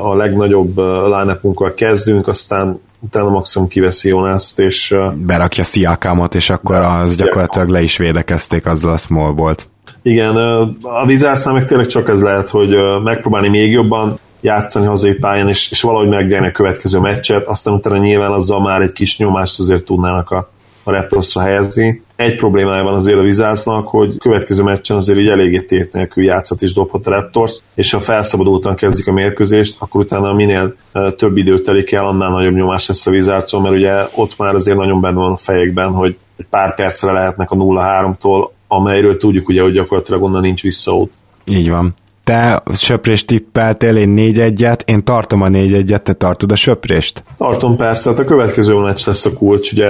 [0.01, 1.39] a legnagyobb line
[1.75, 4.95] kezdünk, aztán utána maximum kiveszi Jonászt, és...
[5.13, 9.67] Berakja Sziakámot, és akkor az gyakorlatilag le is védekezték azzal a smallbolt.
[10.01, 10.35] Igen,
[10.81, 15.71] a Vizársznál meg tényleg csak ez lehet, hogy megpróbálni még jobban játszani hazai pályán, és,
[15.71, 19.83] és valahogy megnyerni a következő meccset, aztán utána nyilván azzal már egy kis nyomást azért
[19.83, 20.51] tudnának a,
[20.83, 22.03] a Raptorsra helyezni.
[22.15, 26.61] Egy problémája van azért a Vizásznak, hogy következő meccsen azért így eléggé tét nélkül játszat
[26.61, 30.75] is dobhat a Raptors, és ha felszabadultan kezdik a mérkőzést, akkor utána minél
[31.17, 34.77] több idő telik el, annál nagyobb nyomás lesz a Vizárcon, mert ugye ott már azért
[34.77, 39.61] nagyon benne van a fejekben, hogy egy pár percre lehetnek a 0-3-tól, amelyről tudjuk ugye,
[39.61, 41.13] hogy gyakorlatilag onnan nincs visszaút.
[41.45, 41.93] Így van.
[42.23, 47.23] Te söprést tippeltél, én 4 1 én tartom a 4 1 te tartod a söprést?
[47.37, 49.87] Tartom persze, hát a következő meccs lesz a kulcs, ugye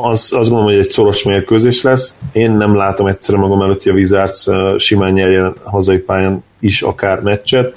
[0.00, 2.14] az, azt gondolom, hogy egy szoros mérkőzés lesz.
[2.32, 7.20] Én nem látom egyszerűen magam előtt, hogy a Wizards simán nyerjen hazai pályán is akár
[7.20, 7.76] meccset.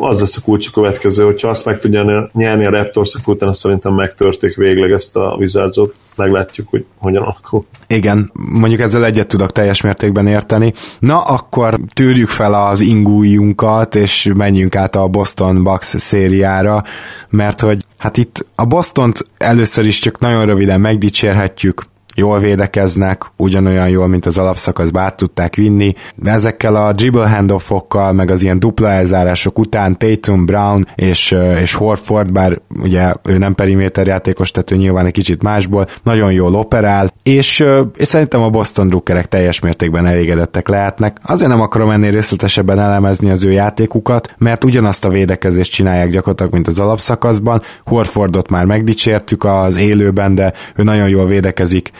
[0.00, 3.52] Az lesz a kulcs a következő, hogyha azt meg tudja nyerni a Raptors, akkor utána
[3.52, 7.64] szerintem megtörték végleg ezt a Wizardsot meglátjuk, hogy hogyan alakul.
[7.86, 10.72] Igen, mondjuk ezzel egyet tudok teljes mértékben érteni.
[10.98, 16.84] Na, akkor tűrjük fel az ingújunkat, és menjünk át a Boston Bucks szériára,
[17.28, 21.86] mert hogy Hát itt a Bostont először is csak nagyon röviden megdicsérhetjük,
[22.18, 28.12] jól védekeznek, ugyanolyan jól, mint az alapszakaszba át tudták vinni, de ezekkel a dribble handoffokkal,
[28.12, 33.54] meg az ilyen dupla elzárások után Tatum, Brown és, és Horford, bár ugye ő nem
[33.54, 37.64] periméter játékos, tehát ő nyilván egy kicsit másból, nagyon jól operál, és,
[37.96, 41.18] és szerintem a Boston Druckerek teljes mértékben elégedettek lehetnek.
[41.22, 46.52] Azért nem akarom ennél részletesebben elemezni az ő játékukat, mert ugyanazt a védekezést csinálják gyakorlatilag,
[46.52, 47.62] mint az alapszakaszban.
[47.84, 51.90] Horfordot már megdicsértük az élőben, de ő nagyon jól védekezik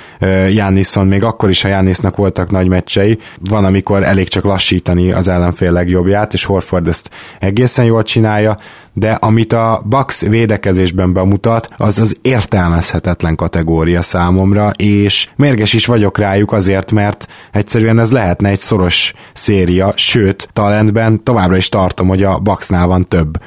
[0.50, 5.28] Jániszon, még akkor is, ha Jánisznak voltak nagy meccsei, van, amikor elég csak lassítani az
[5.28, 8.58] ellenfél legjobbját, és Horford ezt egészen jól csinálja,
[8.92, 16.18] de amit a Bucks védekezésben bemutat, az az értelmezhetetlen kategória számomra, és mérges is vagyok
[16.18, 22.22] rájuk azért, mert egyszerűen ez lehetne egy szoros széria, sőt, talentben továbbra is tartom, hogy
[22.22, 23.38] a Bucksnál van több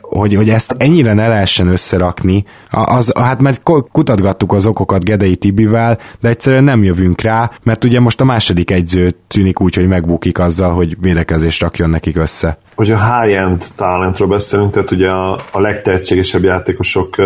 [0.00, 5.98] hogy, hogy ezt ennyire ne lehessen összerakni, az, hát mert kutatgattuk az okokat Gedei Tibivel,
[6.20, 10.38] de egyszerűen nem jövünk rá, mert ugye most a második egyző tűnik úgy, hogy megbukik
[10.38, 12.58] azzal, hogy védekezést rakjon nekik össze.
[12.74, 17.16] Hogy a high-end talentról beszélünk, tehát ugye a, a legtehetségesebb játékosok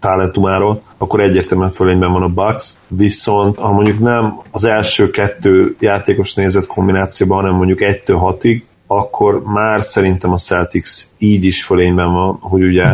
[0.00, 6.34] talentumáról, akkor egyértelműen fölényben van a Bucks, viszont ha mondjuk nem az első kettő játékos
[6.34, 12.62] nézett kombinációban, hanem mondjuk 1-6-ig, akkor már szerintem a Celtics így is fölényben van, hogy
[12.62, 12.84] ugye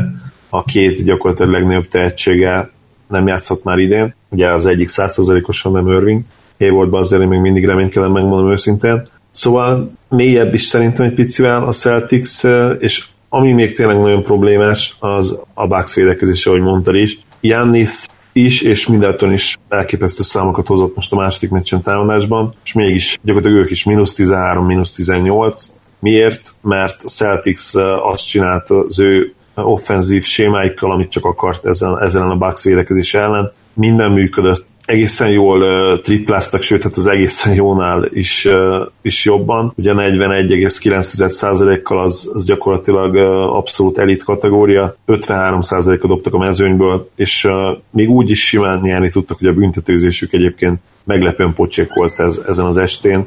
[0.48, 2.70] a két gyakorlatilag legnagyobb tehetsége
[3.08, 6.22] nem játszott már idén, ugye az egyik százszerzalékosan nem Irving,
[6.58, 9.08] Haywardban azért én még mindig reménykedem, megmondom őszintén.
[9.30, 12.42] Szóval mélyebb is szerintem egy picivel a Celtics,
[12.78, 17.18] és ami még tényleg nagyon problémás, az a Bucks védekezése, ahogy mondtad is.
[17.40, 23.18] Jannis is, és mindentől is elképesztő számokat hozott most a második meccsen támadásban, és mégis
[23.22, 25.70] gyakorlatilag ők is mínusz 13, mínusz 18,
[26.02, 26.54] Miért?
[26.62, 32.36] Mert a Celtics azt csinálta az ő offenzív sémáikkal, amit csak akart ezen, ezen a
[32.36, 33.52] Bucks védekezés ellen.
[33.74, 39.72] Minden működött, egészen jól uh, tripláztak, sőt, hát az egészen jónál is, uh, is jobban.
[39.76, 47.52] Ugye 41,9%-kal az, az gyakorlatilag uh, abszolút elit kategória, 53%-a dobtak a mezőnyből, és uh,
[47.90, 52.64] még úgy is simán nyerni tudtak, hogy a büntetőzésük egyébként meglepően pocsék volt ez, ezen
[52.64, 53.26] az estén.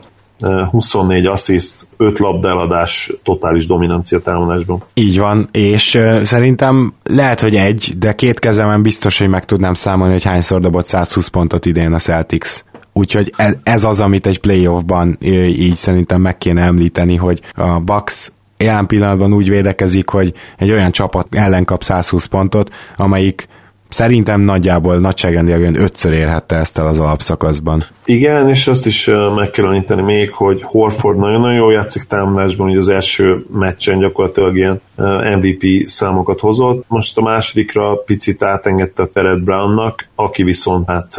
[0.72, 4.84] 24 assziszt, 5 labdeladás, totális dominancia támadásban.
[4.94, 10.14] Így van, és szerintem lehet, hogy egy, de két kezemen biztos, hogy meg tudnám számolni,
[10.14, 12.64] hogy hányszor dobott 120 pontot idén a Celtics.
[12.94, 18.86] Úgyhogy ez az, amit egy playoffban így szerintem meg kéne említeni, hogy a Bucks jelen
[18.86, 23.48] pillanatban úgy védekezik, hogy egy olyan csapat ellen kap 120 pontot, amelyik
[23.96, 27.84] Szerintem nagyjából nagyságrendileg olyan ötször érhette ezt el az alapszakaszban.
[28.06, 32.78] Igen, és azt is meg kell említeni még, hogy Horford nagyon-nagyon jól játszik támadásban, hogy
[32.78, 34.82] az első meccsen gyakorlatilag ilyen
[35.40, 36.86] MVP számokat hozott.
[36.88, 41.16] Most a másodikra picit átengedte a teret Brownnak, aki viszont hát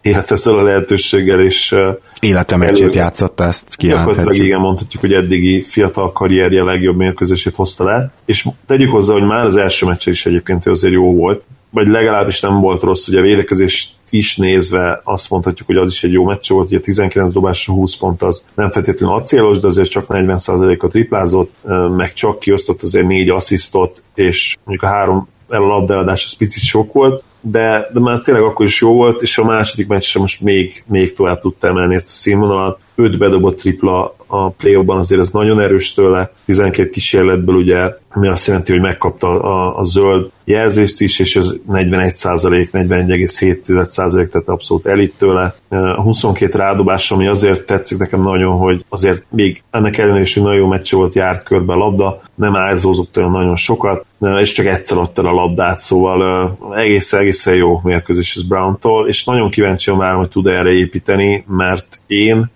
[0.00, 1.76] élt ezzel a lehetőséggel, és
[2.20, 4.44] Élete meccsét játszotta, ezt kijelenthetjük.
[4.44, 9.44] igen, mondhatjuk, hogy eddigi fiatal karrierje legjobb mérkőzését hozta le, és tegyük hozzá, hogy már
[9.44, 13.22] az első meccsen is egyébként azért jó volt, vagy legalábbis nem volt rossz, ugye a
[13.22, 17.72] védekezés is nézve azt mondhatjuk, hogy az is egy jó meccs volt, ugye 19 dobásra
[17.72, 21.52] 20 pont az nem feltétlenül acélos, de azért csak 40%-a triplázott,
[21.96, 26.62] meg csak kiosztott azért négy asszisztot, és mondjuk a három el a labdeladás az picit
[26.62, 30.40] sok volt, de, de már tényleg akkor is jó volt, és a második meccsre most
[30.40, 32.78] még, még tovább tudta emelni ezt a színvonalat.
[33.00, 38.46] Öt bedobott tripla a play azért ez nagyon erős tőle, 12 kísérletből ugye, ami azt
[38.46, 44.48] jelenti, hogy megkapta a, a zöld jelzést is, és ez 41 százalék, 41,7 százalék, tehát
[44.48, 45.54] abszolút elit tőle.
[45.68, 50.42] A 22 rádobás, ami azért tetszik nekem nagyon, hogy azért még ennek ellenére is, hogy
[50.42, 54.04] nagyon jó meccse volt, járt körbe a labda, nem ázózott olyan nagyon sokat,
[54.40, 59.50] és csak egyszer adta a labdát, szóval egészen, egészen jó mérkőzés ez Brown-tól, és nagyon
[59.50, 62.50] kíváncsian várom, hogy tud erre építeni, mert én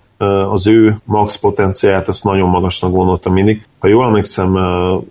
[0.50, 3.66] az ő max potenciáját azt nagyon magasnak gondoltam mindig.
[3.78, 4.58] Ha jól emlékszem,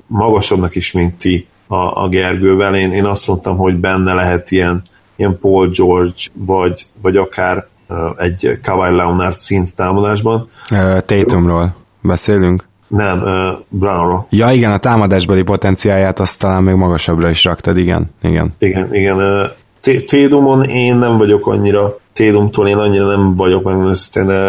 [0.07, 2.75] magasabbnak is, mint ti a, a Gergővel.
[2.75, 4.83] Én, én azt mondtam, hogy benne lehet ilyen,
[5.15, 7.67] ilyen Paul George, vagy, vagy akár
[8.17, 10.49] egy Kawhi Leonard szint támadásban.
[11.05, 12.69] Tatumról beszélünk?
[12.87, 13.29] Nem, uh,
[13.69, 14.27] Brownról.
[14.29, 18.11] Ja igen, a támadásbeli potenciáját azt talán még magasabbra is raktad, igen.
[18.21, 18.93] Igen, igen.
[18.93, 23.77] igen uh, Tédumon én nem vagyok annyira, Tédumtól én annyira nem vagyok meg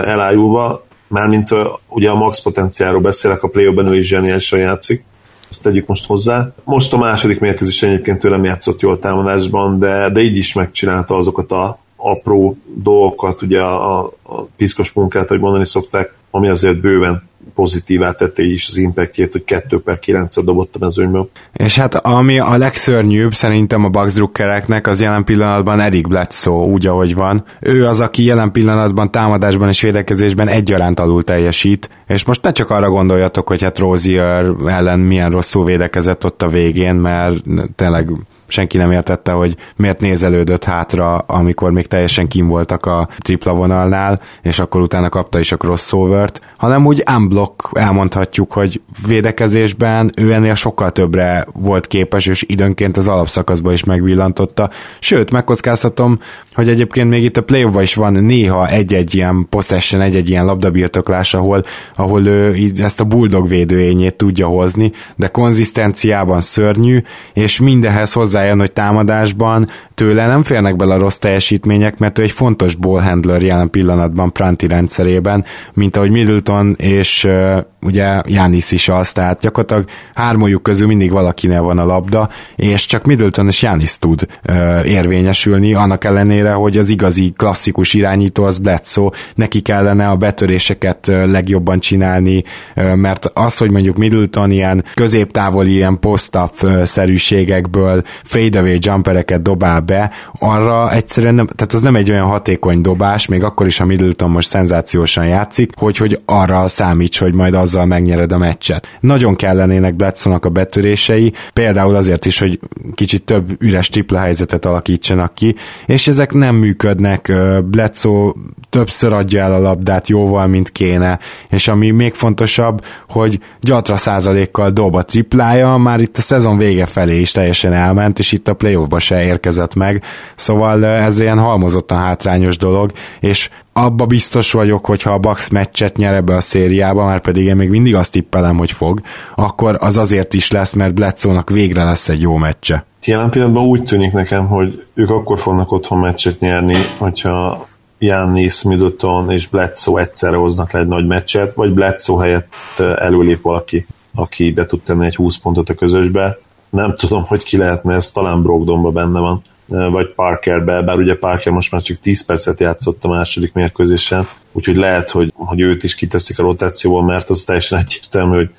[0.05, 1.49] elájulva, mármint
[1.89, 5.05] ugye a max potenciáról beszélek, a play ő is zseniálisan játszik,
[5.51, 6.53] ezt tegyük most hozzá.
[6.65, 11.53] Most a második mérkőzés egyébként tőlem játszott jól támadásban, de, de így is megcsinálta azokat
[11.53, 18.13] a apró dolgokat, ugye a, a piszkos munkát, hogy mondani szokták, ami azért bőven pozitívá
[18.13, 21.31] tette is az impactjét, hogy 2 per 9 dobott a mezőnyből.
[21.53, 26.87] És hát ami a legszörnyűbb szerintem a Bucks drukkereknek az jelen pillanatban Eric Bledsoe úgy,
[26.87, 27.45] ahogy van.
[27.61, 32.71] Ő az, aki jelen pillanatban támadásban és védekezésben egyaránt alul teljesít, és most ne csak
[32.71, 37.43] arra gondoljatok, hogy hát Rozier ellen milyen rosszul védekezett ott a végén, mert
[37.77, 38.11] tényleg
[38.53, 44.21] senki nem értette, hogy miért nézelődött hátra, amikor még teljesen kim voltak a tripla vonalnál,
[44.43, 50.55] és akkor utána kapta is a crossover-t, hanem úgy unblock elmondhatjuk, hogy védekezésben ő ennél
[50.55, 54.71] sokkal többre volt képes, és időnként az alapszakaszba is megvillantotta.
[54.99, 56.19] Sőt, megkockáztatom,
[56.55, 61.35] hogy egyébként még itt a play is van néha egy-egy ilyen possession, egy-egy ilyen labdabirtoklás,
[61.35, 61.65] ahol,
[61.97, 68.73] ahol ő ezt a bulldog védőényét tudja hozni, de konzisztenciában szörnyű, és mindehez hozzájön, hogy
[68.73, 69.69] támadásban
[70.03, 74.67] tőle nem férnek bele a rossz teljesítmények, mert ő egy fontos ballhandler jelen pillanatban Pranti
[74.67, 79.85] rendszerében, mint ahogy Middleton és uh, ugye Jánisz is az, tehát gyakorlatilag
[80.15, 85.75] hármójuk közül mindig valakinél van a labda, és csak Middleton és Jánisz tud uh, érvényesülni,
[85.75, 91.81] annak ellenére, hogy az igazi klasszikus irányító az Bledsoe, neki kellene a betöréseket uh, legjobban
[91.81, 92.45] csinálni,
[92.77, 100.11] uh, mert az, hogy mondjuk Middleton ilyen középtávoli ilyen post-up szerűségekből fadeaway jumpereket dobál be,
[100.39, 104.31] arra egyszerűen nem, tehát az nem egy olyan hatékony dobás, még akkor is, ha Middleton
[104.31, 108.89] most szenzációsan játszik, hogy, hogy arra számíts, hogy majd azzal megnyered a meccset.
[109.01, 112.61] Nagyon kellenének Bledsonak a betörései, például azért is, hogy
[112.95, 115.55] kicsit több üres tripla helyzetet alakítsanak ki,
[115.87, 117.33] és ezek nem működnek.
[117.65, 118.33] Bledsoe
[118.71, 124.71] többször adja el a labdát jóval, mint kéne, és ami még fontosabb, hogy gyatra százalékkal
[124.71, 128.55] dob a triplája, már itt a szezon vége felé is teljesen elment, és itt a
[128.55, 130.03] playoffba se érkezett meg,
[130.35, 135.97] szóval ez ilyen halmozottan hátrányos dolog, és abba biztos vagyok, hogy ha a Bucks meccset
[135.97, 139.01] nyer ebbe a szériába, már pedig én még mindig azt tippelem, hogy fog,
[139.35, 142.85] akkor az azért is lesz, mert Bledsoe-nak végre lesz egy jó meccse.
[143.05, 147.67] Jelen pillanatban úgy tűnik nekem, hogy ők akkor fognak otthon meccset nyerni, hogyha
[147.99, 152.55] Giannis, Middleton és Bledsoe egyszerre hoznak le egy nagy meccset, vagy Bledsoe helyett
[152.99, 156.39] előlép valaki, aki be tud tenni egy 20 pontot a közösbe.
[156.71, 159.43] Nem tudom, hogy ki lehetne, ez talán Brogdonban benne van
[159.91, 164.77] vagy Parkerbe, bár ugye Parker most már csak 10 percet játszott a második mérkőzésen, úgyhogy
[164.77, 168.51] lehet, hogy, hogy őt is kiteszik a rotációból, mert az teljesen egyértelmű, hogy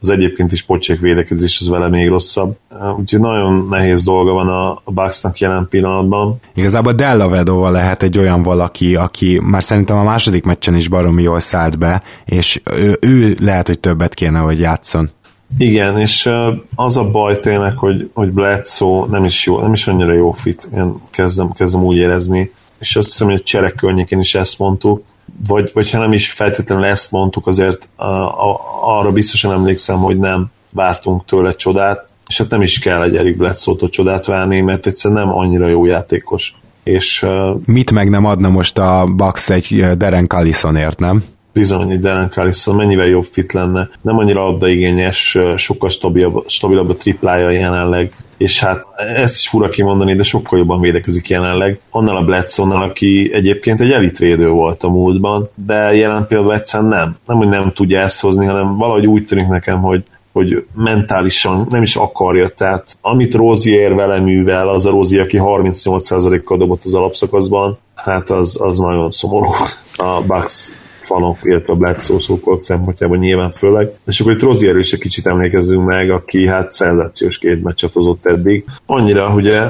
[0.00, 2.56] az egyébként is pocsék védekezés az vele még rosszabb.
[2.98, 6.40] Úgyhogy nagyon nehéz dolga van a, Bucksnak jelen pillanatban.
[6.54, 11.22] Igazából Della Vedova lehet egy olyan valaki, aki már szerintem a második meccsen is baromi
[11.22, 15.10] jól szállt be, és ő, ő lehet, hogy többet kéne, hogy játszon.
[15.58, 16.30] Igen, és
[16.74, 20.68] az a baj tényleg, hogy, hogy Bledsoe nem is jó, nem is annyira jó fit,
[20.76, 25.02] én kezdem, kezdem úgy érezni, és azt hiszem, hogy a cserek környékén is ezt mondtuk,
[25.46, 30.18] vagy, vagy ha nem is feltétlenül ezt mondtuk, azért a, a, arra biztosan emlékszem, hogy
[30.18, 34.86] nem vártunk tőle csodát, és hát nem is kell egy Eric bledsoe csodát várni, mert
[34.86, 36.54] egyszerűen nem annyira jó játékos.
[36.82, 37.26] És,
[37.64, 41.24] Mit meg nem adna most a Bucks egy Deren Callisonért, nem?
[41.58, 43.88] Bizony, hogy Darren Carlison mennyivel jobb fit lenne.
[44.00, 50.14] Nem annyira addaigényes, sokkal stabilabb, stabilabb a triplája jelenleg, és hát ezt is fura kimondani,
[50.14, 51.80] de sokkal jobban védekezik jelenleg.
[51.90, 57.16] Annál a Bledsoe-nál, aki egyébként egy elitvédő volt a múltban, de jelen például egyszerűen nem.
[57.26, 61.82] Nem, hogy nem tudja ezt hozni, hanem valahogy úgy tűnik nekem, hogy hogy mentálisan nem
[61.82, 62.48] is akarja.
[62.48, 68.58] Tehát amit Rozier vele művel, az a Rozier, aki 38%-kal dobott az alapszakaszban, hát az,
[68.60, 69.50] az nagyon szomorú.
[69.96, 70.70] A Bucks
[71.08, 73.90] fanok, illetve a Bledsoe szókolók szempontjából nyilván főleg.
[74.06, 78.26] És akkor itt Rozierről is egy kicsit emlékezzünk meg, aki hát szenzációs két meccset hozott
[78.26, 78.64] eddig.
[78.86, 79.60] Annyira, ugye,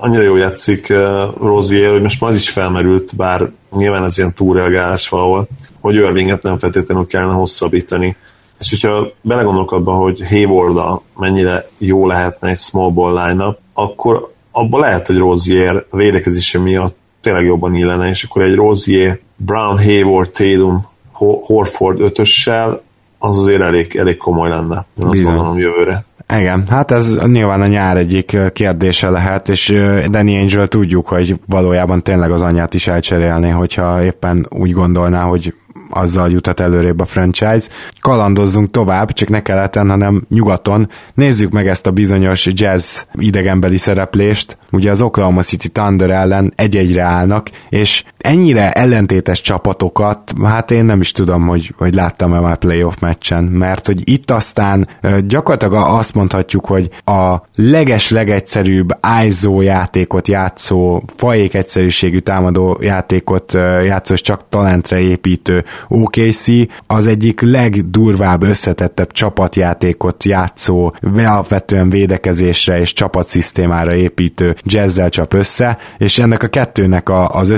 [0.00, 0.98] annyira jól játszik uh,
[1.40, 5.48] Rozier, hogy most már az is felmerült, bár nyilván ez ilyen túlreagálás valahol,
[5.80, 8.16] hogy Irvinget nem feltétlenül kellene hosszabbítani.
[8.58, 14.80] És hogyha belegondolok abban, hogy hayward mennyire jó lehetne egy small ball line akkor abban
[14.80, 20.86] lehet, hogy Rozier védekezése miatt tényleg jobban illene, és akkor egy Rozier, Brown, Hayward, Tatum,
[21.12, 22.82] Horford ötössel,
[23.18, 24.86] az azért elég, elég komoly lenne.
[25.02, 26.04] Én azt gondolom jövőre.
[26.38, 29.68] Igen, hát ez nyilván a nyár egyik kérdése lehet, és
[30.10, 35.54] Danny Angel tudjuk, hogy valójában tényleg az anyját is elcserélni, hogyha éppen úgy gondolná, hogy
[35.90, 37.68] azzal jutat előrébb a franchise.
[38.00, 40.88] Kalandozzunk tovább, csak ne keleten, hanem nyugaton.
[41.14, 44.58] Nézzük meg ezt a bizonyos jazz idegenbeli szereplést.
[44.72, 51.00] Ugye az Oklahoma City Thunder ellen egy-egyre állnak, és ennyire ellentétes csapatokat, hát én nem
[51.00, 54.88] is tudom, hogy, hogy láttam-e már playoff meccsen, mert hogy itt aztán
[55.26, 63.52] gyakorlatilag azt mondhatjuk, hogy a leges legegyszerűbb ISO játékot játszó, fajék egyszerűségű támadó játékot
[63.84, 66.46] játszó, és csak talentre építő OKC,
[66.86, 76.18] az egyik legdurvább, összetettebb csapatjátékot játszó, alapvetően védekezésre és csapatszisztémára építő jazzzel csap össze, és
[76.18, 77.50] ennek a kettőnek a, az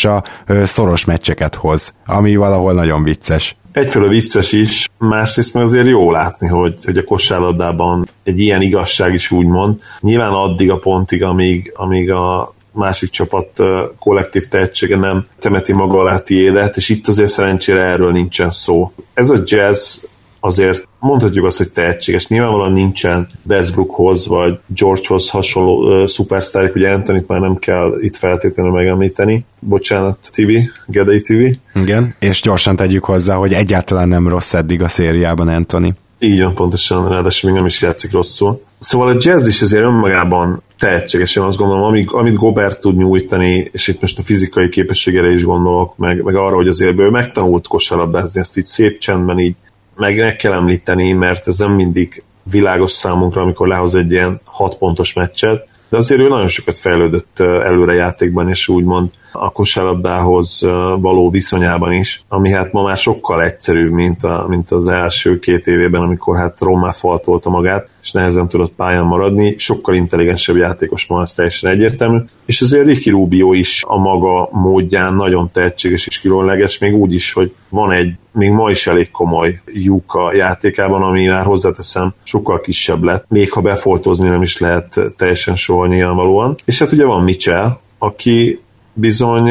[0.00, 3.56] összecsapása szoros meccseket hoz, ami valahol nagyon vicces.
[3.72, 9.12] Egyfelől vicces is, másrészt meg azért jó látni, hogy, hogy a kosárlabdában egy ilyen igazság
[9.12, 9.80] is úgy mond.
[10.00, 13.50] Nyilván addig a pontig, amíg, amíg a másik csapat
[13.98, 18.92] kollektív tehetsége nem temeti maga alá tiédet, és itt azért szerencsére erről nincsen szó.
[19.14, 19.98] Ez a jazz
[20.40, 22.26] azért mondhatjuk azt, hogy tehetséges.
[22.26, 28.72] Nyilvánvalóan nincsen Westbrookhoz vagy Georgehoz hasonló uh, szupersztárok, ugye Anthony már nem kell itt feltétlenül
[28.72, 29.44] megemlíteni.
[29.60, 30.50] Bocsánat, TV,
[30.86, 31.78] Gedei TV.
[31.78, 35.94] Igen, és gyorsan tegyük hozzá, hogy egyáltalán nem rossz eddig a szériában Anthony.
[36.18, 38.62] Így van, pontosan, ráadásul még nem is játszik rosszul.
[38.78, 43.68] Szóval a jazz is azért önmagában tehetséges, én azt gondolom, amíg, amit Gobert tud nyújtani,
[43.72, 47.66] és itt most a fizikai képességére is gondolok, meg, meg arra, hogy azért ő megtanult
[47.66, 49.54] kosárlabdázni, ezt így szép csendben így
[50.00, 54.76] meg, meg kell említeni, mert ez nem mindig világos számunkra, amikor lehoz egy ilyen hat
[54.76, 60.60] pontos meccset, de azért ő nagyon sokat fejlődött előre játékban, és úgymond a kosárlabdához
[61.00, 65.66] való viszonyában is, ami hát ma már sokkal egyszerűbb, mint, a, mint az első két
[65.66, 71.18] évében, amikor hát rommá faltolta magát, és nehezen tudott pályán maradni, sokkal intelligensebb játékos ma,
[71.18, 76.78] az teljesen egyértelmű, és azért Ricky Rubio is a maga módján nagyon tehetséges és különleges,
[76.78, 81.26] még úgy is, hogy van egy még ma is elég komoly lyuk a játékában, ami
[81.26, 86.54] már hozzáteszem sokkal kisebb lett, még ha befoltozni nem is lehet teljesen soha nyilvánvalóan.
[86.64, 88.60] És hát ugye van Mitchell, aki
[89.00, 89.50] bizony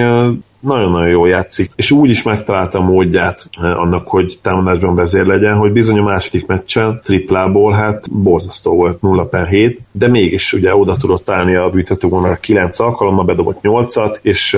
[0.60, 5.72] nagyon-nagyon jól játszik, és úgy is megtalálta a módját annak, hogy támadásban vezér legyen, hogy
[5.72, 10.98] bizony a második meccsen triplából hát borzasztó volt 0 per 7, de mégis ugye oda
[10.98, 14.58] tudott állni a büntetővonalra 9 alkalommal, bedobott 8-at, és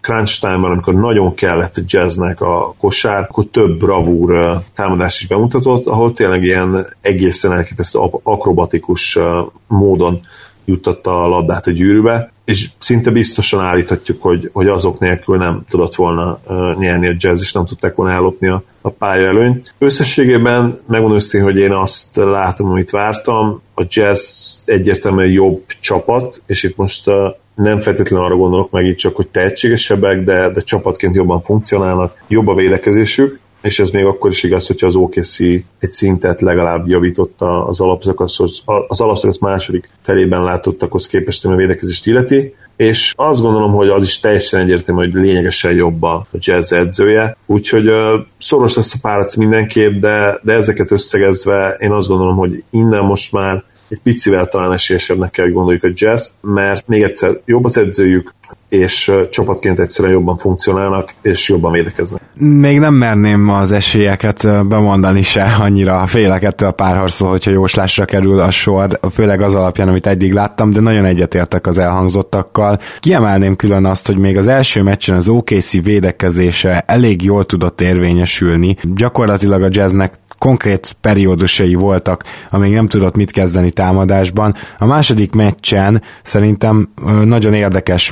[0.00, 5.86] crunch time-ban, amikor nagyon kellett a jazznek a kosár, akkor több bravúr támadás is bemutatott,
[5.86, 9.18] ahol tényleg ilyen egészen elképesztő akrobatikus
[9.66, 10.20] módon
[10.64, 15.94] juttatta a labdát a gyűrűbe, és szinte biztosan állíthatjuk, hogy, hogy azok nélkül nem tudott
[15.94, 16.40] volna
[16.78, 19.74] nyerni a jazz, és nem tudták volna ellopni a, a pálya előnyt.
[19.78, 26.62] Összességében megmondom őszintén, hogy én azt látom, amit vártam, a jazz egyértelműen jobb csapat, és
[26.62, 27.10] itt most
[27.54, 32.48] nem feltétlenül arra gondolok meg itt csak, hogy tehetségesebbek, de, de csapatként jobban funkcionálnak, jobb
[32.48, 35.40] a védekezésük, és ez még akkor is igaz, hogyha az OKC
[35.78, 42.54] egy szintet legalább javította az alapszakaszhoz, az alapszakasz második felében látottakhoz képest, a védekezést illeti,
[42.76, 47.88] és azt gondolom, hogy az is teljesen egyértelmű, hogy lényegesen jobb a jazz edzője, úgyhogy
[47.88, 47.96] uh,
[48.38, 53.32] szoros lesz a párac mindenképp, de, de ezeket összegezve én azt gondolom, hogy innen most
[53.32, 57.76] már egy picivel talán esélyesebbnek kell, hogy gondoljuk a jazz mert még egyszer jobb az
[57.76, 58.34] edzőjük,
[58.70, 62.22] és csapatként egyszerűen jobban funkcionálnak, és jobban védekeznek.
[62.40, 68.40] Még nem merném az esélyeket bemondani se, annyira félek ettől a párharcról, hogyha jóslásra kerül
[68.40, 72.78] a sor, főleg az alapján, amit eddig láttam, de nagyon egyetértek az elhangzottakkal.
[73.00, 78.76] Kiemelném külön azt, hogy még az első meccsen az OKC védekezése elég jól tudott érvényesülni.
[78.82, 84.54] Gyakorlatilag a jazznek konkrét periódusai voltak, amíg nem tudott mit kezdeni támadásban.
[84.78, 86.92] A második meccsen szerintem
[87.24, 88.10] nagyon érdekes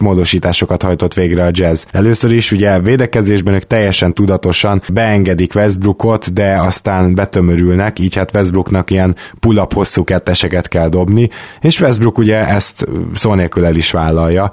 [0.48, 1.84] módosításokat hajtott végre a jazz.
[1.90, 8.90] Először is ugye védekezésben ők teljesen tudatosan beengedik Westbrookot, de aztán betömörülnek, így hát Westbrooknak
[8.90, 11.30] ilyen pull-up hosszú ketteseket kell dobni,
[11.60, 14.50] és Westbrook ugye ezt szó nélkül el is vállalja,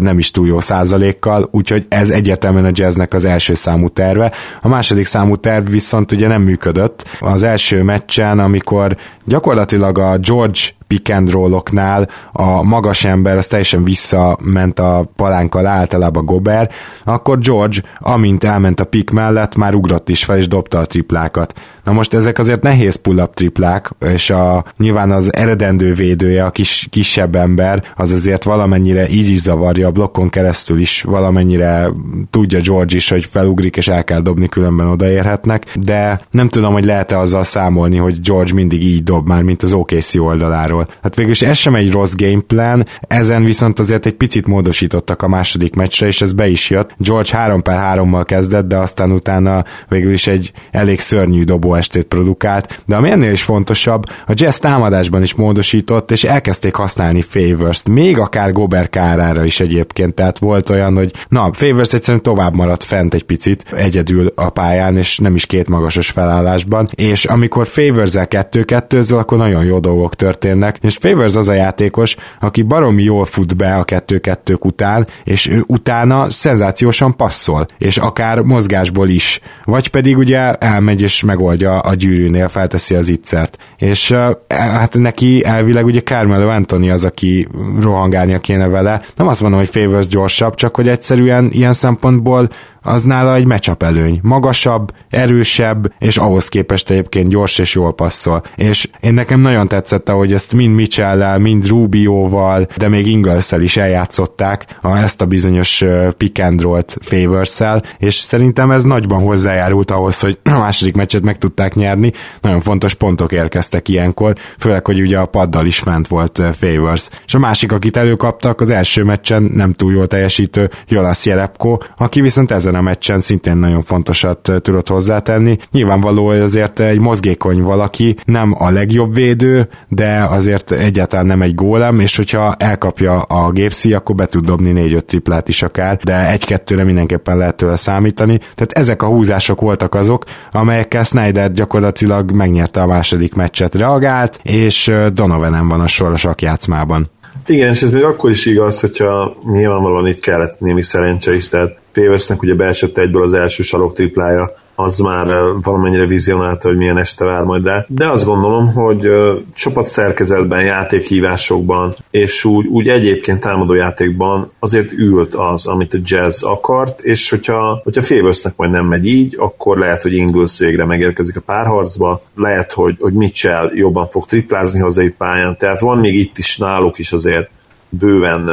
[0.00, 4.32] nem is túl jó százalékkal, úgyhogy ez egyértelműen a jazznek az első számú terve.
[4.62, 10.60] A második számú terv viszont ugye nem működött, az első meccsen, amikor gyakorlatilag a George
[10.94, 16.70] pick and a magas ember az teljesen visszament a palánk alá, általában Gober,
[17.04, 21.54] akkor George, amint elment a pick mellett, már ugrott is fel és dobta a triplákat.
[21.84, 26.86] Na most ezek azért nehéz pull-up triplák, és a, nyilván az eredendő védője, a kis,
[26.90, 31.88] kisebb ember, az azért valamennyire így is zavarja, a blokkon keresztül is valamennyire
[32.30, 36.84] tudja George is, hogy felugrik és el kell dobni, különben odaérhetnek, de nem tudom, hogy
[36.84, 41.02] lehet-e azzal számolni, hogy George mindig így dob már, mint az OKC oldaláról passzol.
[41.02, 45.28] Hát végül is ez sem egy rossz gameplan, ezen viszont azért egy picit módosítottak a
[45.28, 46.94] második meccsre, és ez be is jött.
[46.98, 52.82] George 3 per 3-mal kezdett, de aztán utána végül is egy elég szörnyű dobóestét produkált,
[52.86, 58.18] de ami ennél is fontosabb, a Jazz támadásban is módosított, és elkezdték használni favors még
[58.18, 63.14] akár Gober kárára is egyébként, tehát volt olyan, hogy na, Favors egyszerűen tovább maradt fent
[63.14, 68.64] egy picit, egyedül a pályán, és nem is két magasos felállásban, és amikor Favors-el kettő
[68.64, 73.56] kettőzzel, akkor nagyon jó dolgok történnek, és Favors az a játékos, aki baromi jól fut
[73.56, 79.88] be a kettő kettők után, és ő utána szenzációsan passzol, és akár mozgásból is, vagy
[79.88, 83.58] pedig ugye elmegy és megoldja a gyűrűnél, felteszi az ittszert.
[83.76, 87.48] És uh, hát neki elvileg ugye Carmelo Anthony az, aki
[87.80, 89.00] rohangálnia kéne vele.
[89.16, 92.48] Nem azt mondom, hogy Favors gyorsabb, csak hogy egyszerűen ilyen szempontból
[92.84, 94.18] az nála egy matchup előny.
[94.22, 98.42] Magasabb, erősebb, és ahhoz képest egyébként gyors és jól passzol.
[98.56, 103.76] És én nekem nagyon tetszett, hogy ezt mind mitchell mind Rubioval, de még ingles is
[103.76, 105.84] eljátszották a, ezt a bizonyos
[106.16, 106.62] pick and
[107.00, 107.60] favors
[107.98, 112.12] és szerintem ez nagyban hozzájárult ahhoz, hogy a második meccset meg tudták nyerni.
[112.40, 117.08] Nagyon fontos pontok érkeztek ilyenkor, főleg, hogy ugye a paddal is ment volt Favors.
[117.26, 122.20] És a másik, akit előkaptak, az első meccsen nem túl jól teljesítő Jonas Jerepko, aki
[122.20, 125.58] viszont ezen ezen a meccsen szintén nagyon fontosat tudott hozzátenni.
[125.70, 131.54] Nyilvánvaló, hogy azért egy mozgékony valaki, nem a legjobb védő, de azért egyáltalán nem egy
[131.54, 136.30] gólem, és hogyha elkapja a gépszi, akkor be tud dobni 4-5 triplát is akár, de
[136.30, 138.38] egy-kettőre mindenképpen lehet tőle számítani.
[138.38, 144.92] Tehát ezek a húzások voltak azok, amelyekkel Snyder gyakorlatilag megnyerte a második meccset, reagált, és
[145.12, 147.10] Donovan van a soros játszmában.
[147.46, 151.82] Igen, és ez még akkor is igaz, hogyha nyilvánvalóan itt kellett némi szerencse is, tehát
[151.94, 155.26] Pévesznek ugye beesett egyből az első sarok triplája, az már
[155.62, 157.84] valamennyire vizionálta, hogy milyen este vár majd rá.
[157.88, 159.08] De azt gondolom, hogy
[159.54, 166.42] csapat szerkezetben, játékhívásokban, és úgy, úgy egyébként támadó játékban azért ült az, amit a jazz
[166.42, 171.36] akart, és hogyha, hogyha Faversnek majd nem megy így, akkor lehet, hogy Ingles végre megérkezik
[171.36, 176.38] a párharcba, lehet, hogy, hogy Mitchell jobban fog triplázni hazai pályán, tehát van még itt
[176.38, 177.50] is náluk is azért
[177.88, 178.50] bőven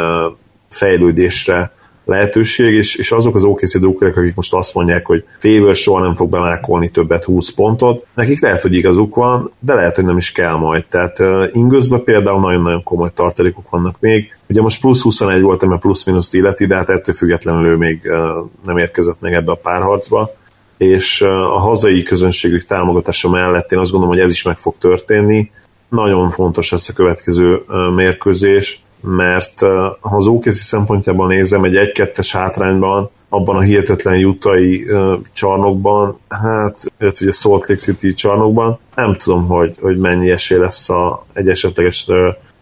[0.69, 1.71] fejlődésre
[2.05, 6.15] lehetőség, és, és azok az OKC drukkerek, akik most azt mondják, hogy Favor soha nem
[6.15, 10.31] fog bemákolni többet 20 pontot, nekik lehet, hogy igazuk van, de lehet, hogy nem is
[10.31, 10.85] kell majd.
[10.89, 14.37] Tehát uh, Ingözben például nagyon-nagyon komoly tartalékok vannak még.
[14.49, 18.49] Ugye most plusz 21 volt, mert plusz-minusz illeti, de hát ettől függetlenül ő még uh,
[18.65, 20.39] nem érkezett meg ebbe a párharcba
[20.81, 25.51] és a hazai közönségük támogatása mellett én azt gondolom, hogy ez is meg fog történni.
[25.89, 27.61] Nagyon fontos lesz a következő
[27.95, 29.59] mérkőzés, mert
[29.99, 34.85] ha az OKC szempontjában nézem, egy 1-2-es hátrányban, abban a hihetetlen jutai
[35.33, 40.89] csarnokban, hát, illetve ugye Salt Lake City csarnokban, nem tudom, hogy, hogy mennyi esély lesz
[40.89, 42.07] a, egy esetleges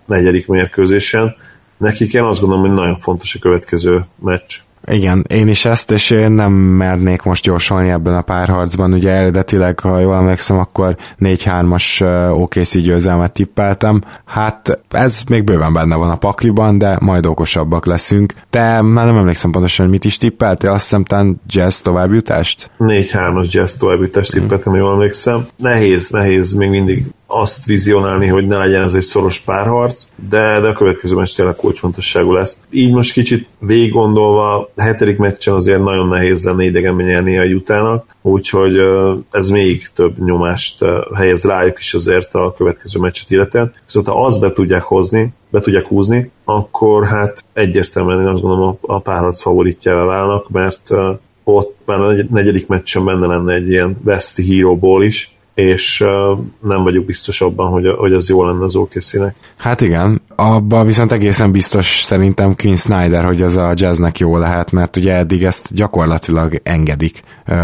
[0.05, 1.35] negyedik mérkőzésen.
[1.77, 4.55] Nekik én azt gondolom, hogy nagyon fontos a következő meccs.
[4.91, 8.93] Igen, én is ezt, és én nem mernék most gyorsolni ebben a párharcban.
[8.93, 12.01] Ugye eredetileg, ha jól emlékszem, akkor 4-3-as
[12.41, 14.01] OKC győzelmet tippeltem.
[14.25, 18.33] Hát ez még bőven benne van a pakliban, de majd okosabbak leszünk.
[18.49, 22.71] Te már nem emlékszem pontosan, hogy mit is tippeltél, azt hiszem talán jazz továbbjutást?
[22.79, 25.47] 4-3-as jazz továbbjutást tippeltem, jól emlékszem.
[25.57, 30.67] Nehéz, nehéz még mindig azt vizionálni, hogy ne legyen ez egy szoros párharc, de, de
[30.67, 32.57] a következő meccs tényleg kulcsfontosságú lesz.
[32.71, 37.43] Így most kicsit végig gondolva, a hetedik meccsen azért nagyon nehéz lenne idegenben nyerni a
[37.43, 38.77] jutának, úgyhogy
[39.31, 43.71] ez még több nyomást helyez rájuk is azért a következő meccset illetően.
[43.85, 48.77] Viszont ha azt be tudják hozni, be tudják húzni, akkor hát egyértelműen én azt gondolom
[48.81, 50.89] a párharc favoritjává válnak, mert
[51.43, 55.99] ott már a negyedik meccsen benne lenne egy ilyen Westi Hero Ball is, és
[56.59, 59.17] nem vagyok biztos abban, hogy, hogy az jó lenne az okc
[59.57, 64.71] Hát igen, abban viszont egészen biztos szerintem Queen Snyder, hogy az a jazznek jó lehet,
[64.71, 67.21] mert ugye eddig ezt gyakorlatilag engedik,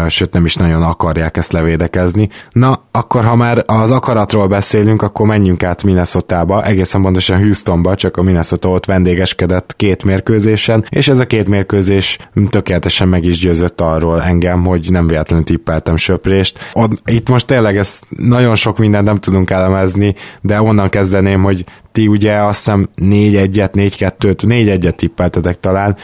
[0.08, 2.28] sőt nem is nagyon akarják ezt levédekezni.
[2.50, 8.16] Na, akkor ha már az akaratról beszélünk, akkor menjünk át Minnesota-ba, egészen pontosan Houstonba, csak
[8.16, 12.18] a Minnesota ott vendégeskedett két mérkőzésen, és ez a két mérkőzés
[12.50, 16.72] tökéletesen meg is győzött arról engem, hogy nem véletlenül tippeltem söprést.
[17.04, 21.64] Itt most tényleg ez nagyon sok mindent nem tudunk elemezni, de onnan kezdeném, hogy
[21.96, 25.96] ti ugye azt hiszem 4-1-et, 4-2-t, 4-1-et tippeltetek talán,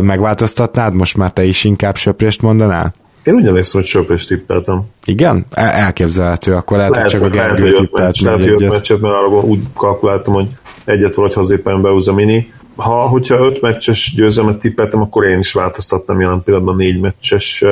[0.00, 0.94] megváltoztatnád?
[0.94, 2.94] Most már te is inkább söprést mondanál?
[3.24, 4.82] Én emlékszem, hogy söprést tippeltem.
[5.04, 5.46] Igen?
[5.50, 9.14] El- elképzelhető, akkor lehet, lehet hogy csak a Gergő tippelt Lehet, hogy öt meccset, mert
[9.14, 10.48] arra úgy kalkuláltam, hogy
[10.84, 12.52] egyet valahogy ha éppen behúz a mini.
[12.76, 17.64] Ha, hogyha öt meccses győzelmet tippeltem, akkor én is változtattam jelen pillanatban négy meccses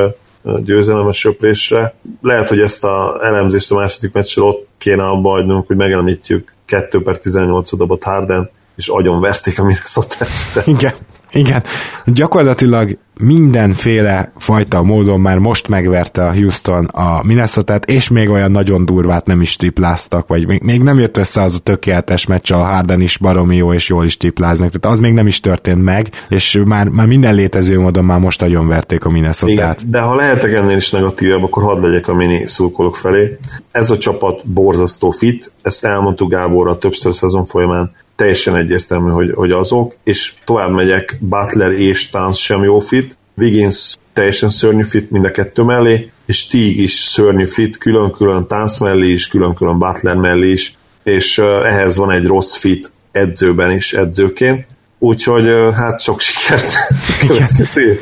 [0.64, 1.94] győzelem a söprésre.
[2.20, 7.02] Lehet, hogy ezt a elemzést a második meccsről ott kéne abba hagynunk, hogy megemlítjük 2
[7.02, 10.26] per 18 dobott Harden, és agyon verték a minnesota
[10.64, 10.94] Igen.
[11.34, 11.62] Igen,
[12.06, 18.84] gyakorlatilag mindenféle fajta módon már most megverte a Houston a minnesota és még olyan nagyon
[18.84, 23.00] durvát nem is tripláztak, vagy még nem jött össze az a tökéletes meccs, a Harden
[23.00, 26.60] is baromi jó, és jól is tripláznak, tehát az még nem is történt meg, és
[26.64, 30.76] már, már minden létező módon már most nagyon verték a minnesota de ha lehetek ennél
[30.76, 33.38] is negatívabb, akkor hadd legyek a mini szurkolók felé.
[33.70, 39.50] Ez a csapat borzasztó fit, ezt elmondtuk Gáborra többször szezon folyamán, teljesen egyértelmű, hogy, hogy
[39.50, 45.24] azok, és tovább megyek, Butler és Towns sem jó fit, Wiggins teljesen szörnyű fit mind
[45.24, 50.50] a kettő mellé, és Teague is szörnyű fit, külön-külön Towns mellé is, külön-külön Butler mellé
[50.50, 54.66] is, és ehhez van egy rossz fit edzőben is, edzőként,
[55.04, 56.76] úgyhogy hát sok sikert
[57.26, 57.98] következő.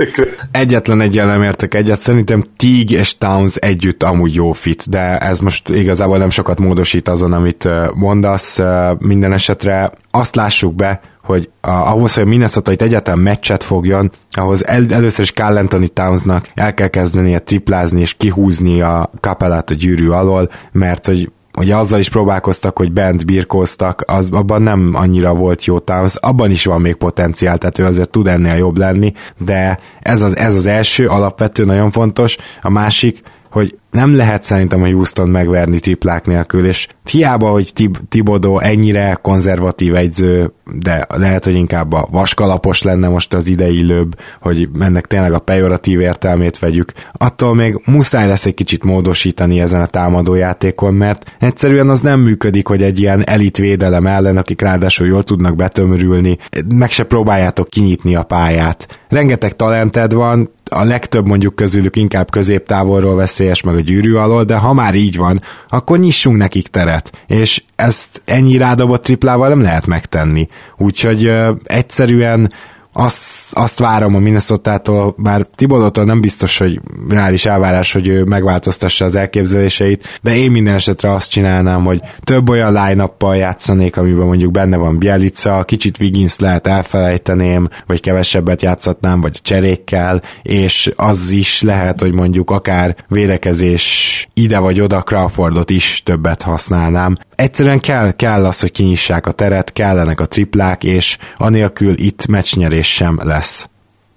[0.50, 5.38] Egyetlen egy nem értek egyet, szerintem Tig és Towns együtt amúgy jó fit, de ez
[5.38, 8.60] most igazából nem sokat módosít azon, amit mondasz.
[8.98, 14.66] Minden esetre azt lássuk be, hogy ahhoz, hogy a Minnesota itt egyáltalán meccset fogjon, ahhoz
[14.66, 19.74] el, először is Carl Anthony Townsnak el kell kezdenie triplázni és kihúzni a kapelát a
[19.74, 25.34] gyűrű alól, mert hogy ugye azzal is próbálkoztak, hogy bent birkóztak, az, abban nem annyira
[25.34, 29.12] volt jó Towns, abban is van még potenciál, tehát ő azért tud ennél jobb lenni,
[29.38, 33.22] de ez az, ez az első alapvető nagyon fontos, a másik,
[33.52, 39.18] hogy nem lehet szerintem a Houston megverni triplák nélkül, és hiába, hogy Tib- Tibodó ennyire
[39.22, 45.32] konzervatív egyző, de lehet, hogy inkább a vaskalapos lenne most az ideillőbb, hogy ennek tényleg
[45.32, 51.36] a pejoratív értelmét vegyük, attól még muszáj lesz egy kicsit módosítani ezen a támadójátékon, mert
[51.40, 56.38] egyszerűen az nem működik, hogy egy ilyen elit védelem ellen, akik ráadásul jól tudnak betömörülni,
[56.74, 59.00] meg se próbáljátok kinyitni a pályát.
[59.08, 64.56] Rengeteg talented van, a legtöbb mondjuk közülük inkább középtávolról veszélyes, meg a gyűrű alól, de
[64.56, 69.86] ha már így van, akkor nyissunk nekik teret, és ezt ennyi rádobott triplával nem lehet
[69.86, 70.48] megtenni.
[70.76, 72.52] Úgyhogy ö, egyszerűen
[72.92, 79.04] azt, azt várom a minnesota bár Tibodótól nem biztos, hogy reális elvárás, hogy ő megváltoztassa
[79.04, 84.52] az elképzeléseit, de én minden esetre azt csinálnám, hogy több olyan line játszanék, amiben mondjuk
[84.52, 91.62] benne van Bielica, kicsit Wiggins lehet elfelejteném, vagy kevesebbet játszatnám, vagy cserékkel, és az is
[91.62, 97.16] lehet, hogy mondjuk akár védekezés ide vagy oda Crawfordot is többet használnám.
[97.36, 102.81] Egyszerűen kell, kell az, hogy kinyissák a teret, kellenek a triplák, és anélkül itt meccsnyerés
[102.82, 103.66] sem lesz.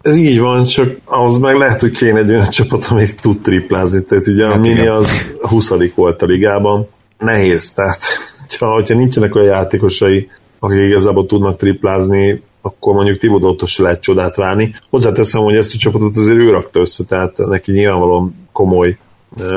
[0.02, 4.04] Ez így van, csak ahhoz meg lehet, hogy kéne egy olyan csapat, amelyik tud triplázni.
[4.04, 4.92] Tehát ugye hát a Mini igen.
[4.92, 6.88] az 20 volt a ligában.
[7.18, 8.02] Nehéz, tehát
[8.60, 14.36] ha, hogyha nincsenek olyan játékosai, akik igazából tudnak triplázni, akkor mondjuk Tibodótól se lehet csodát
[14.36, 14.74] várni.
[14.90, 18.98] Hozzáteszem, hogy ezt a csapatot azért ő rakta össze, tehát neki nyilvánvalóan komoly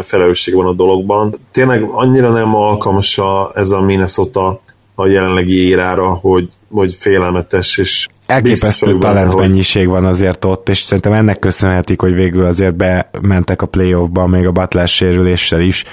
[0.02, 1.34] felelősség van a dologban.
[1.50, 4.60] Tényleg annyira nem alkalmas a, ez a Minnesota
[4.94, 9.92] a jelenlegi érára, hogy, hogy félelmetes, és elképesztő talentmennyiség hogy...
[9.92, 14.52] van azért ott, és szerintem ennek köszönhetik, hogy végül azért bementek a playoffba, még a
[14.52, 15.84] Butler sérüléssel is,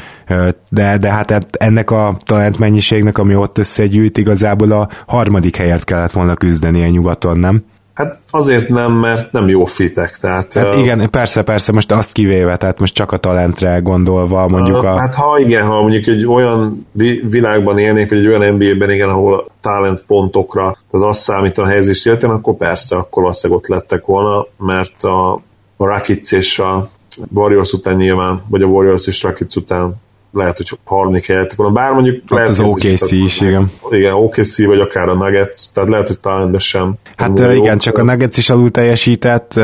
[0.70, 6.34] de, de hát ennek a talentmennyiségnek, ami ott összegyűjt, igazából a harmadik helyet kellett volna
[6.34, 7.64] küzdeni a nyugaton, nem?
[7.96, 10.18] Hát azért nem, mert nem jó fitek.
[10.18, 14.84] Tehát, hát igen, persze, persze, most azt kivéve, tehát most csak a talentre gondolva mondjuk
[14.84, 14.98] a...
[14.98, 16.88] Hát ha igen, ha mondjuk egy olyan
[17.30, 22.06] világban élnék, vagy egy olyan NBA-ben, igen, ahol talent pontokra, tehát azt számít a helyezés
[22.06, 25.34] jöttem, akkor persze, akkor valószínűleg ott lettek volna, mert a,
[25.78, 26.90] a Rakic és a
[27.34, 29.96] Warriors után nyilván, vagy a Warriors és Rakic után
[30.36, 33.72] lehet, hogy harmadik helyet volna, bár mondjuk Ott lehet, az OKC is, igen.
[33.90, 36.94] Igen, OKC, vagy akár a Nuggets, tehát lehet, hogy talán sem.
[37.16, 39.60] Hát igen, jó, csak a Nuggets is alul teljesített,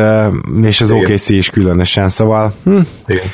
[0.63, 1.03] és az igen.
[1.03, 2.79] OKC is különösen, szóval hm,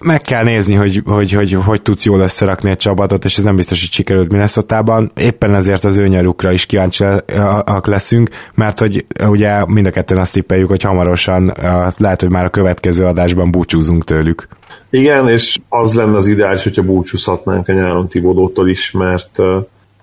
[0.02, 3.56] meg kell nézni, hogy hogy, hogy hogy tudsz jól összerakni egy csapatot, és ez nem
[3.56, 9.66] biztos, hogy sikerült minnesota Éppen ezért az ő nyarukra is kíváncsiak leszünk, mert hogy ugye
[9.66, 11.54] mind a ketten azt tippeljük, hogy hamarosan
[11.98, 14.48] lehet, hogy már a következő adásban búcsúzunk tőlük.
[14.90, 19.40] Igen, és az lenne az ideális, hogyha búcsúzhatnánk a nyáron Tibodótól is, mert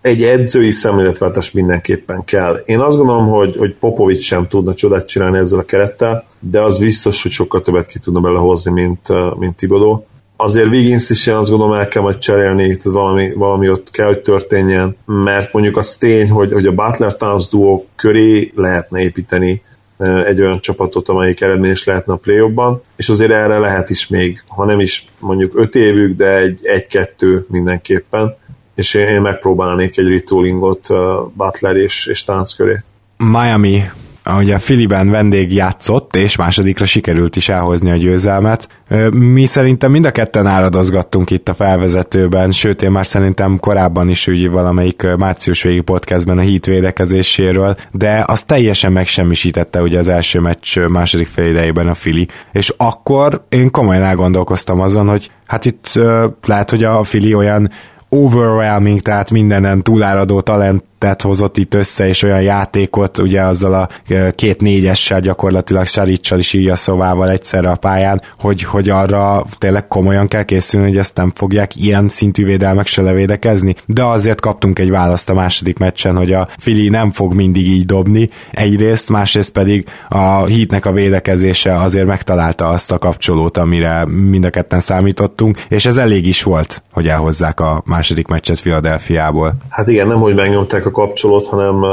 [0.00, 2.62] egy edzői szemléletváltás mindenképpen kell.
[2.66, 6.78] Én azt gondolom, hogy, hogy Popovics sem tudna csodát csinálni ezzel a kerettel, de az
[6.78, 9.08] biztos, hogy sokkal többet ki tudna belehozni, mint,
[9.38, 10.06] mint Tibodó.
[10.36, 14.06] Azért Wiggins is én azt gondolom el kell majd cserélni, tehát valami, valami ott kell,
[14.06, 19.62] hogy történjen, mert mondjuk az tény, hogy, hogy a Butler Towns duo köré lehetne építeni
[19.98, 22.52] egy olyan csapatot, amelyik eredményes lehetne a play
[22.96, 27.46] és azért erre lehet is még, ha nem is mondjuk öt évük, de egy, egy-kettő
[27.48, 28.36] mindenképpen,
[28.74, 30.88] és én, én megpróbálnék egy retoolingot
[31.32, 32.82] Butler és, és Tánc köré.
[33.16, 33.82] Miami
[34.26, 38.68] ahogy a Filiben vendég játszott, és másodikra sikerült is elhozni a győzelmet.
[39.10, 44.26] Mi szerintem mind a ketten áradozgattunk itt a felvezetőben, sőt én már szerintem korábban is
[44.26, 50.40] úgy valamelyik március végi podcastben a hit védekezéséről, de az teljesen megsemmisítette ugye az első
[50.40, 56.00] meccs második fél idejében a Fili, és akkor én komolyan elgondolkoztam azon, hogy hát itt
[56.46, 57.70] lehet, hogy a Fili olyan
[58.08, 63.88] overwhelming, tehát mindenen túláradó talent keretet hozott itt össze, és olyan játékot, ugye azzal a
[64.34, 69.88] két négyessel gyakorlatilag Saricsal is így a szovával egyszerre a pályán, hogy, hogy arra tényleg
[69.88, 74.78] komolyan kell készülni, hogy ezt nem fogják ilyen szintű védelmek se levédekezni, de azért kaptunk
[74.78, 79.52] egy választ a második meccsen, hogy a Fili nem fog mindig így dobni egyrészt, másrészt
[79.52, 85.58] pedig a hitnek a védekezése azért megtalálta azt a kapcsolót, amire mind a ketten számítottunk,
[85.68, 89.54] és ez elég is volt, hogy elhozzák a második meccset Philadelphiából.
[89.68, 91.84] Hát igen, nem, hogy megnyomták a kapcsolót, hanem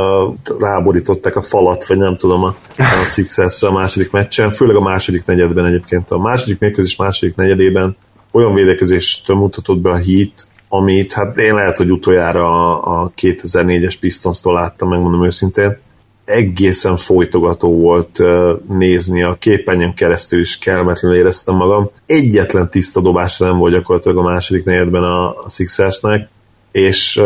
[0.59, 5.25] ráborították a falat, vagy nem tudom, a, a Sixers a második meccsen, főleg a második
[5.25, 6.09] negyedben egyébként.
[6.09, 7.97] A második mérkőzés második negyedében
[8.31, 14.53] olyan védekezést mutatott be a Heat, amit hát én lehet, hogy utoljára a 2004-es Pistons-tól
[14.53, 15.77] láttam, megmondom őszintén,
[16.25, 18.19] egészen folytogató volt
[18.67, 21.89] nézni, a képernyőn keresztül is kellemetlenül éreztem magam.
[22.05, 26.29] Egyetlen tiszta dobás nem volt gyakorlatilag a második negyedben a Sixersnek,
[26.71, 27.21] és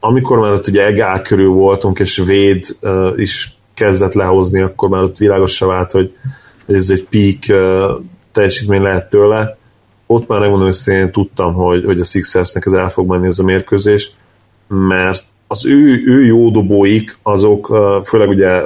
[0.00, 5.02] amikor már ott ugye egál körül voltunk, és Véd uh, is kezdett lehozni, akkor már
[5.02, 6.14] ott világosra vált, hogy,
[6.66, 9.56] ez egy peak uh, teljesítmény lehet tőle.
[10.06, 13.38] Ott már megmondom, hogy én tudtam, hogy, hogy a Sixersnek ez el fog menni ez
[13.38, 14.10] a mérkőzés,
[14.68, 17.66] mert az ő, ő jó dobóik, azok,
[18.04, 18.62] főleg ugye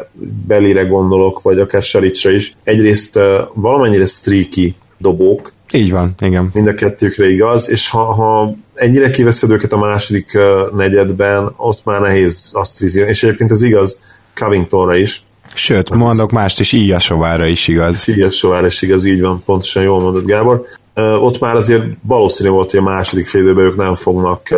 [0.47, 3.18] Belire gondolok, vagy akár Selicsre is, egyrészt
[3.55, 6.51] valamennyire streaky dobók, így van, igen.
[6.53, 10.39] Mind a kettőkre igaz, és ha, ha ennyire kiveszed őket a második
[10.77, 13.01] negyedben, ott már nehéz azt vizni.
[13.01, 14.01] És egyébként ez igaz
[14.35, 15.23] Covingtonra is.
[15.55, 18.09] Sőt, hát mondok mást is, Ijasovára is igaz.
[18.09, 20.64] Ijasovára is igaz, így van, pontosan jól mondod Gábor.
[20.95, 24.49] Ott már azért valószínű volt, hogy a második fél időben ők nem fognak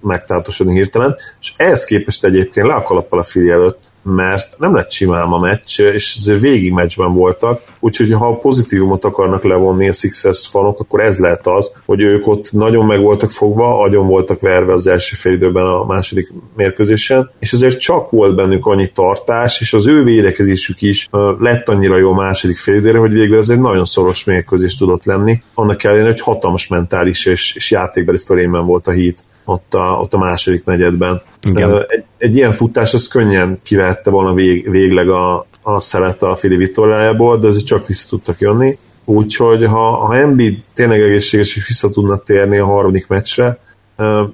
[0.00, 4.90] megtátosodni hirtelen, és ehhez képest egyébként le a kalappal a figyelőt, előtt mert nem lett
[4.90, 10.46] simán a meccs, és azért végig meccsben voltak, úgyhogy ha pozitívumot akarnak levonni a Sixers
[10.46, 14.72] fanok, akkor ez lehet az, hogy ők ott nagyon meg voltak fogva, agyon voltak verve
[14.72, 19.72] az első fél időben a második mérkőzésen, és azért csak volt bennük annyi tartás, és
[19.72, 23.60] az ő védekezésük is lett annyira jó a második fél időre, hogy végül ez egy
[23.60, 28.86] nagyon szoros mérkőzés tudott lenni, annak ellenére, hogy hatalmas mentális és, és játékbeli fölényben volt
[28.86, 31.22] a hit ott a, ott a második negyedben.
[31.42, 31.84] Igen.
[31.88, 36.56] Egy, egy ilyen futás az könnyen kivette volna vég, végleg a, a szelet a Fili
[36.56, 38.78] Vittoriájából, de azért csak vissza tudtak jönni.
[39.04, 43.58] Úgyhogy ha, ha Embiid tényleg egészséges és vissza tudna térni a harmadik meccsre,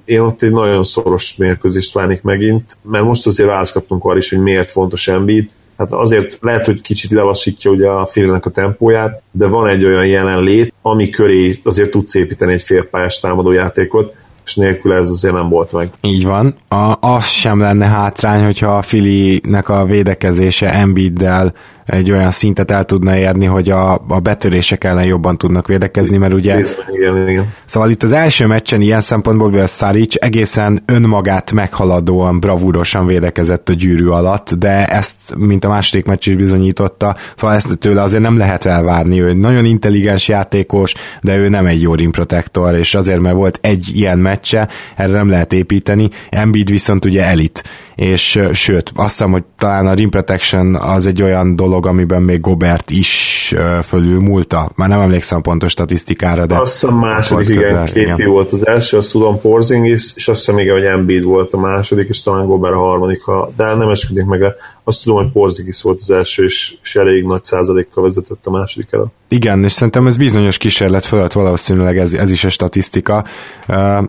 [0.05, 4.29] én ott egy nagyon szoros mérkőzést várnék megint, mert most azért választ kaptunk arra is,
[4.29, 5.49] hogy miért fontos Embiid.
[5.77, 10.05] Hát azért lehet, hogy kicsit lelassítja ugye a félnek a tempóját, de van egy olyan
[10.05, 14.13] jelenlét, ami köré azért tudsz építeni egy félpályás támadójátékot,
[14.45, 15.89] és nélkül ez azért nem volt meg.
[16.01, 16.55] Így van.
[16.67, 21.53] A, az sem lenne hátrány, hogyha a Filinek a védekezése Embiiddel
[21.85, 26.33] egy olyan szintet el tudna érni, hogy a, a betörések ellen jobban tudnak védekezni, mert
[26.33, 26.59] ugye...
[26.89, 27.53] Igen, igen.
[27.65, 33.73] Szóval itt az első meccsen ilyen szempontból a Saric egészen önmagát meghaladóan, bravúrosan védekezett a
[33.73, 38.37] gyűrű alatt, de ezt, mint a második meccs is bizonyította, szóval ezt tőle azért nem
[38.37, 43.19] lehet elvárni, ő nagyon intelligens játékos, de ő nem egy jó rim protector, és azért,
[43.19, 47.63] mert volt egy ilyen meccse, erre nem lehet építeni, Embiid viszont ugye elit,
[47.95, 52.39] és sőt, azt hiszem, hogy talán a rim protection az egy olyan dolog, amiben még
[52.41, 54.71] Gobert is fölül múlta.
[54.75, 56.57] Már nem emlékszem pontos statisztikára, de...
[56.57, 58.29] Azt hiszem második, igen, közel, képi igen.
[58.29, 62.09] volt az első, azt tudom Porzingis, és azt hiszem még, hogy Embiid volt a második,
[62.09, 64.41] és talán Gobert a harmadik, ha, de nem esküdik meg,
[64.83, 68.87] azt tudom, hogy Porzingis volt az első, és, és elég nagy százalékkal vezetett a második
[68.91, 69.11] el.
[69.29, 73.25] Igen, és szerintem ez bizonyos kísérlet fölött valószínűleg ez, ez is a statisztika.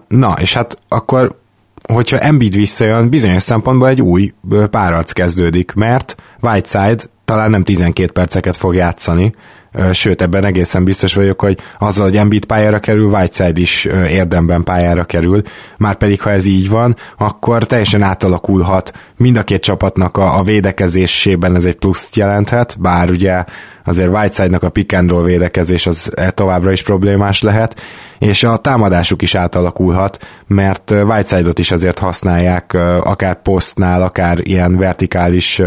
[0.09, 1.35] Na, és hát akkor
[1.93, 4.33] hogyha Embiid visszajön, bizonyos szempontból egy új
[4.71, 9.33] párarc kezdődik, mert Whiteside talán nem 12 perceket fog játszani,
[9.93, 15.05] sőt ebben egészen biztos vagyok, hogy azzal, hogy Embiid pályára kerül, Whiteside is érdemben pályára
[15.05, 15.43] kerül,
[15.77, 20.43] már pedig ha ez így van, akkor teljesen átalakulhat mind a két csapatnak a, a
[20.43, 23.45] védekezésében ez egy pluszt jelenthet, bár ugye
[23.85, 27.81] azért Whiteside-nak a pick and roll védekezés az e továbbra is problémás lehet,
[28.19, 35.63] és a támadásuk is átalakulhat, mert Whiteside-ot is azért használják akár posztnál, akár ilyen vertikális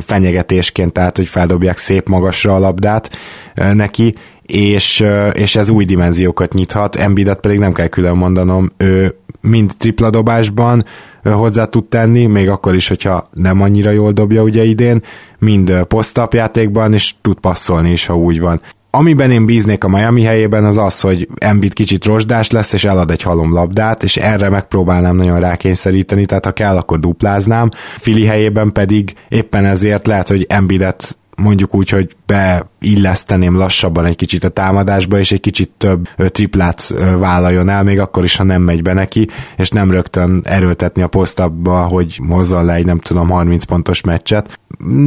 [0.00, 3.10] fenyegetésként, tehát hogy feldobják szép magasra a labdát
[3.54, 4.14] neki,
[4.46, 10.10] és, és ez új dimenziókat nyithat, Embiidet pedig nem kell külön mondanom, ő mind tripla
[10.10, 10.84] dobásban
[11.22, 15.02] hozzá tud tenni, még akkor is, hogyha nem annyira jól dobja ugye idén,
[15.38, 18.60] mind posztapjátékban, és tud passzolni is, ha úgy van.
[18.90, 23.10] Amiben én bíznék a Miami helyében az az, hogy Embiid kicsit rozsdás lesz, és elad
[23.10, 27.68] egy halom labdát, és erre megpróbálnám nagyon rákényszeríteni, tehát ha kell, akkor dupláznám.
[27.98, 34.44] Fili helyében pedig éppen ezért lehet, hogy Embiidet mondjuk úgy, hogy beilleszteném lassabban egy kicsit
[34.44, 38.82] a támadásba, és egy kicsit több triplát vállaljon el, még akkor is, ha nem megy
[38.82, 43.64] be neki, és nem rögtön erőltetni a posztabba, hogy hozzon le egy nem tudom 30
[43.64, 44.58] pontos meccset.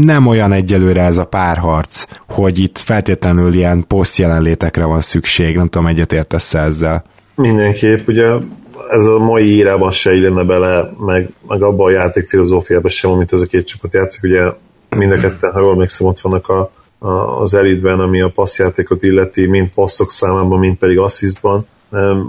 [0.01, 5.67] Nem olyan egyelőre ez a párharc, hogy itt feltétlenül ilyen poszt jelenlétekre van szükség, nem
[5.67, 7.03] tudom, egyetértesz ezzel.
[7.35, 8.27] Mindenképp, ugye
[8.89, 13.41] ez a mai írában se illene bele, meg, meg abban a játékfilozófiában sem, amit ez
[13.41, 14.41] a két csapat játszik, ugye
[14.97, 19.03] mind a ketten, ha jól emlékszem, ott vannak a, a, az elitben, ami a passzjátékot
[19.03, 21.67] illeti, mind passzok számában, mind pedig asszisztban.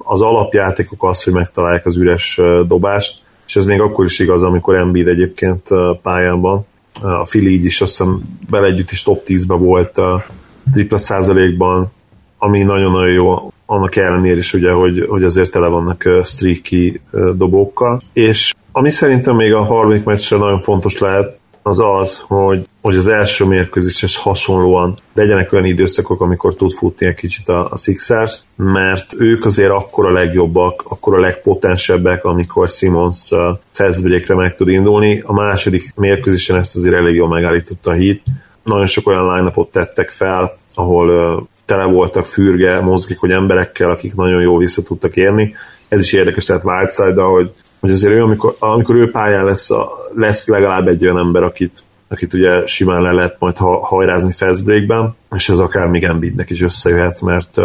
[0.04, 4.74] Az alapjátékok az, hogy megtalálják az üres dobást, és ez még akkor is igaz, amikor
[4.74, 5.68] Embiid egyébként
[6.02, 6.66] pályán van.
[7.02, 10.24] A Fili így is azt hiszem bele együtt is top 10-ben volt a
[10.72, 11.92] tripla százalékban,
[12.38, 17.00] ami nagyon-nagyon jó, annak ellenére is ugye, hogy, hogy azért tele vannak streaky
[17.34, 18.00] dobókkal.
[18.12, 23.06] És ami szerintem még a harmadik meccsre nagyon fontos lehet, az az, hogy, hogy az
[23.06, 29.14] első mérkőzéshez hasonlóan legyenek olyan időszakok, amikor tud futni egy kicsit a, a Sixers, mert
[29.18, 33.30] ők azért akkor a legjobbak, akkor a legpotensebbek, amikor Simons
[33.70, 35.22] fastbreakre meg tud indulni.
[35.26, 38.22] A második mérkőzésen ezt azért elég jól megállította a hit.
[38.62, 44.58] Nagyon sok olyan line tettek fel, ahol tele voltak fürge, mozgékony emberekkel, akik nagyon jól
[44.58, 45.54] vissza tudtak érni.
[45.88, 49.90] Ez is érdekes, tehát Whiteside, hogy hogy azért ő, amikor, amikor ő pályán lesz, a,
[50.14, 54.64] lesz legalább egy olyan ember, akit, akit ugye simán le lehet majd ha, hajrázni fast
[54.64, 57.58] breakben, és ez akár még Embiidnek is összejöhet, mert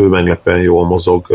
[0.00, 1.26] ő meglepően jól mozog,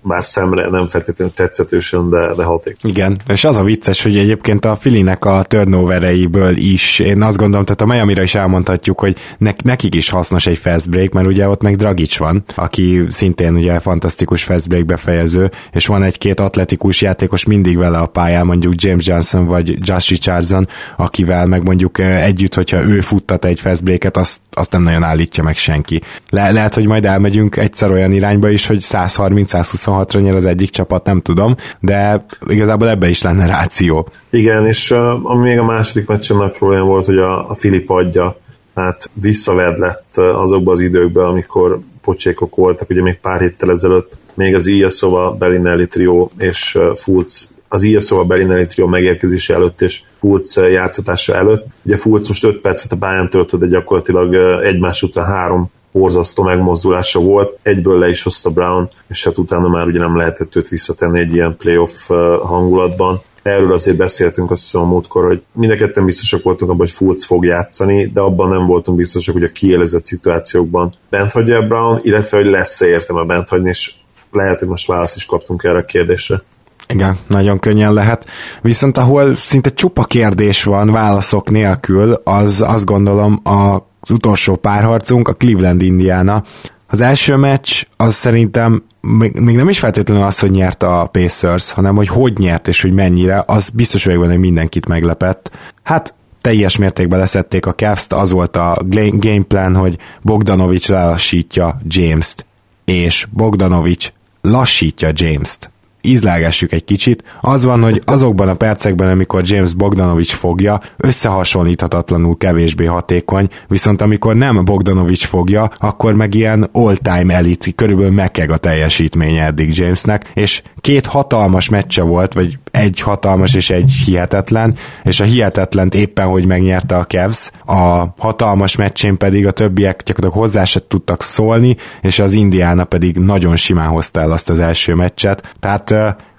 [0.00, 2.76] bár szemre nem feltétlenül tetszetősen, de, de haték.
[2.82, 7.64] Igen, és az a vicces, hogy egyébként a Filinek a turnovereiből is, én azt gondolom,
[7.64, 11.48] tehát a Miami-ra is elmondhatjuk, hogy ne, nekik is hasznos egy fast break, mert ugye
[11.48, 17.00] ott meg Dragic van, aki szintén ugye fantasztikus fast break befejező, és van egy-két atletikus
[17.02, 22.54] játékos mindig vele a pályán, mondjuk James Johnson vagy Josh Richardson, akivel meg mondjuk együtt,
[22.54, 26.02] hogyha ő futtat egy fast breaket, azt, azt nem nagyon állítja meg senki.
[26.30, 31.04] Le, lehet, hogy majd elmegyünk egyszer olyan irányba is, hogy 130-126-ra nyer az egyik csapat,
[31.04, 34.08] nem tudom, de igazából ebbe is lenne ráció.
[34.30, 37.90] Igen, és uh, ami még a második meccsen nagy probléma volt, hogy a, a Filip
[37.90, 38.36] adja
[38.74, 44.54] hát visszaved lett azokban az időkben, amikor pocsékok voltak, ugye még pár héttel ezelőtt, még
[44.54, 51.34] az Ilyeszova, Bellinelli trio és Fulc az Ilyeszova Bellinelli trio megérkezése előtt és Fulc játszatása
[51.34, 51.66] előtt.
[51.82, 54.34] Ugye Fulc most 5 percet a pályán töltött, de gyakorlatilag
[54.64, 59.86] egymás után három borzasztó megmozdulása volt, egyből le is hozta Brown, és hát utána már
[59.86, 62.08] ugye nem lehetett őt visszatenni egy ilyen playoff
[62.42, 63.22] hangulatban.
[63.42, 67.24] Erről azért beszéltünk azt hiszem a múltkor, hogy mind a biztosak voltunk abban, hogy Fultz
[67.24, 72.36] fog játszani, de abban nem voltunk biztosak, hogy a kiélezett szituációkban bent hagyja Brown, illetve
[72.36, 73.92] hogy lesz-e értelme bent hagyni, és
[74.32, 76.42] lehet, hogy most választ is kaptunk erre a kérdésre.
[76.88, 78.26] Igen, nagyon könnyen lehet.
[78.62, 85.28] Viszont ahol szinte csupa kérdés van válaszok nélkül, az azt gondolom a az utolsó párharcunk,
[85.28, 86.42] a Cleveland Indiana.
[86.86, 91.72] Az első meccs az szerintem még, még nem is feltétlenül az, hogy nyert a Pacers,
[91.72, 95.50] hanem hogy hogy nyert és hogy mennyire, az biztos vagyok benne, hogy mindenkit meglepett.
[95.82, 98.82] Hát teljes mértékben leszették a cavs az volt a
[99.12, 102.46] game plan, hogy Bogdanovics lelassítja James-t,
[102.84, 105.71] és Bogdanovics lassítja James-t
[106.02, 107.24] ízlágessük egy kicsit.
[107.40, 114.34] Az van, hogy azokban a percekben, amikor James Bogdanovics fogja, összehasonlíthatatlanul kevésbé hatékony, viszont amikor
[114.34, 120.62] nem Bogdanovics fogja, akkor meg ilyen all-time elite, körülbelül megkeg a teljesítménye eddig Jamesnek, és
[120.80, 124.74] két hatalmas meccse volt, vagy egy hatalmas és egy hihetetlen,
[125.04, 130.44] és a hihetetlent éppen, hogy megnyerte a Cavs, a hatalmas meccsén pedig a többiek gyakorlatilag
[130.44, 134.94] hozzá se tudtak szólni, és az Indiana pedig nagyon simán hozta el azt az első
[134.94, 135.91] meccset, tehát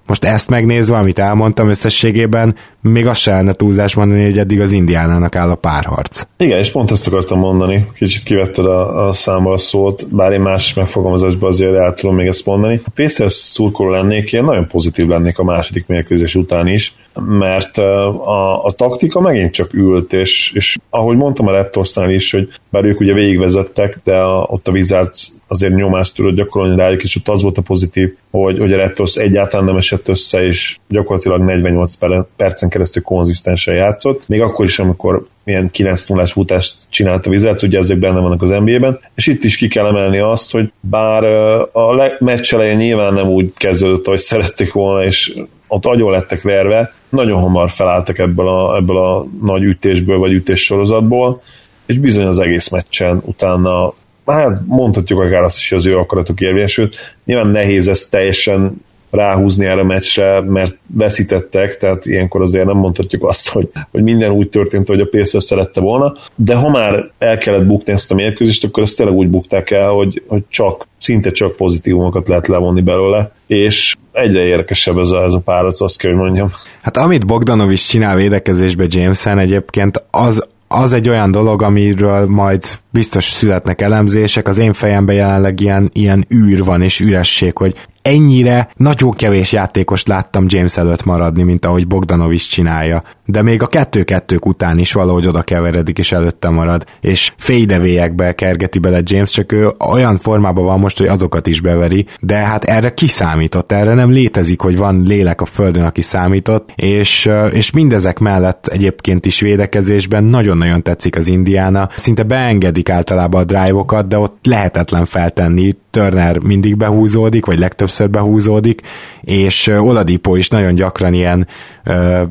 [0.08, 4.72] most ezt megnézve, amit elmondtam összességében, még azt se lenne túlzás mondani, hogy eddig az
[4.72, 6.24] indiánának áll a párharc.
[6.38, 10.42] Igen, és pont ezt akartam mondani, kicsit kivetted a, a számmal a szót, bár én
[10.42, 12.82] más megfogalmazásban azért el tudom még ezt mondani.
[12.86, 18.66] A Pacers szurkoló lennék, én nagyon pozitív lennék a második mérkőzés után is, mert a,
[18.66, 23.00] a taktika megint csak ült, és, és ahogy mondtam a Raptorsnál is, hogy bár ők
[23.00, 27.42] ugye végigvezettek, de a, ott a Wizards azért nyomást tudott gyakorolni rájuk, és ott az
[27.42, 31.96] volt a pozitív, hogy, hogy a Raptors egyáltalán nem esett össze, és gyakorlatilag 48
[32.36, 37.64] percen keresztül konzisztensen játszott, még akkor is, amikor milyen 9 0 futást csinált a Wizards,
[37.64, 41.24] ugye ezek benne vannak az NBA-ben, és itt is ki kell emelni azt, hogy bár
[41.72, 45.34] a meccs elején nyilván nem úgy kezdődött, ahogy szerették volna, és
[45.68, 50.64] ott agyon lettek verve, nagyon hamar felálltak ebből a, ebből a nagy ütésből, vagy ütés
[50.64, 51.42] sorozatból,
[51.86, 53.94] és bizony az egész meccsen utána,
[54.26, 56.96] hát mondhatjuk akár azt is, hogy az ő akaratok érvényesült.
[57.26, 58.82] Nyilván nehéz ezt teljesen
[59.14, 64.32] ráhúzni erre a meccsre, mert veszítettek, tehát ilyenkor azért nem mondhatjuk azt, hogy, hogy minden
[64.32, 68.16] úgy történt, hogy a Pacers szerette volna, de ha már el kellett bukni ezt a
[68.16, 72.82] mérkőzést, akkor ezt tényleg úgy bukták el, hogy, hogy csak, szinte csak pozitívumokat lehet levonni
[72.82, 76.52] belőle, és egyre érdekesebb ez a, ez a párat, azt kell, hogy mondjam.
[76.82, 83.26] Hát amit Bogdanovics csinál védekezésbe Jameson egyébként, az az egy olyan dolog, amiről majd biztos
[83.26, 89.12] születnek elemzések, az én fejemben jelenleg ilyen, ilyen űr van és üresség, hogy ennyire nagyon
[89.12, 93.02] kevés játékost láttam James előtt maradni, mint ahogy Bogdanovics csinálja.
[93.26, 98.80] De még a kettő-kettők után is valahogy oda keveredik és előtte marad, és fédevélyekbe kergeti
[98.80, 102.94] bele James, csak ő olyan formában van most, hogy azokat is beveri, de hát erre
[102.94, 108.68] kiszámított, erre nem létezik, hogy van lélek a földön, aki számított, és, és mindezek mellett
[108.68, 115.06] egyébként is védekezésben nagyon-nagyon tetszik az Indiána, szinte beengedik általában a drive-okat, de ott lehetetlen
[115.06, 118.82] feltenni, Turner mindig behúzódik, vagy legtöbbször behúzódik,
[119.22, 121.48] és Oladipo is nagyon gyakran ilyen,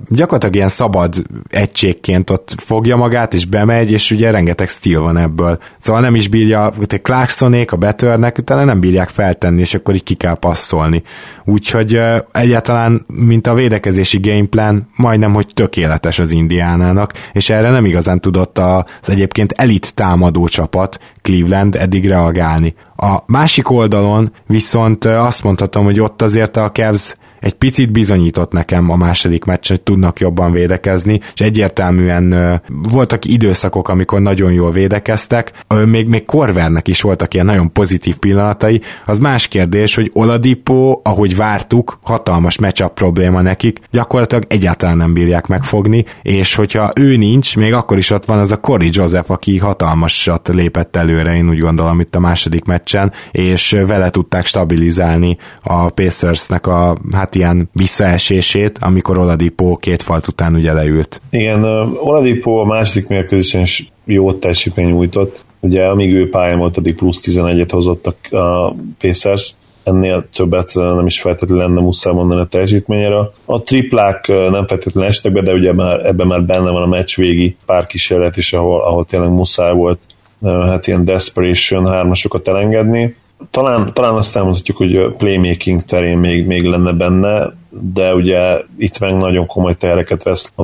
[0.09, 1.15] gyakorlatilag ilyen szabad
[1.49, 5.59] egységként ott fogja magát, és bemegy, és ugye rengeteg stíl van ebből.
[5.79, 6.73] Szóval nem is bírja, a
[7.03, 11.03] Clarksonék, a Betörnek, utána nem bírják feltenni, és akkor így ki kell passzolni.
[11.45, 12.01] Úgyhogy
[12.33, 18.59] egyáltalán, mint a védekezési gameplan, majdnem, hogy tökéletes az Indiánának, és erre nem igazán tudott
[18.59, 22.75] az egyébként elit támadó csapat Cleveland eddig reagálni.
[22.97, 28.91] A másik oldalon viszont azt mondhatom, hogy ott azért a Cavs egy picit bizonyított nekem
[28.91, 35.53] a második meccsen, hogy tudnak jobban védekezni, és egyértelműen voltak időszakok, amikor nagyon jól védekeztek,
[35.85, 41.37] még, még Korvernek is voltak ilyen nagyon pozitív pillanatai, az más kérdés, hogy Oladipo, ahogy
[41.37, 47.73] vártuk, hatalmas matchup probléma nekik, gyakorlatilag egyáltalán nem bírják megfogni, és hogyha ő nincs, még
[47.73, 52.01] akkor is ott van az a Corey Joseph, aki hatalmasat lépett előre, én úgy gondolom
[52.01, 58.79] itt a második meccsen, és vele tudták stabilizálni a Pacersnek a hát hát ilyen visszaesését,
[58.81, 61.21] amikor Oladipo két falt után ugye leült.
[61.31, 61.65] Igen,
[61.95, 65.45] Oladipo a második mérkőzésen is jó teljesítmény nyújtott.
[65.61, 69.55] Ugye amíg ő pályán volt, addig plusz 11-et hozott a Pacers,
[69.85, 73.31] ennél többet nem is feltétlenül lenne muszáj mondani a teljesítményére.
[73.45, 77.17] A triplák nem feltétlenül estek be, de ugye már, ebben már benne van a meccs
[77.17, 79.99] végi pár kísérlet is, ahol, ahol tényleg muszáj volt
[80.43, 83.17] hát ilyen desperation hármasokat elengedni
[83.51, 87.53] talán, talán azt elmondhatjuk, hogy a playmaking terén még, még lenne benne,
[87.93, 90.63] de ugye itt meg nagyon komoly tereket vesz a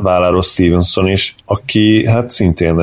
[0.00, 2.74] válláról Stevenson is, aki hát szintén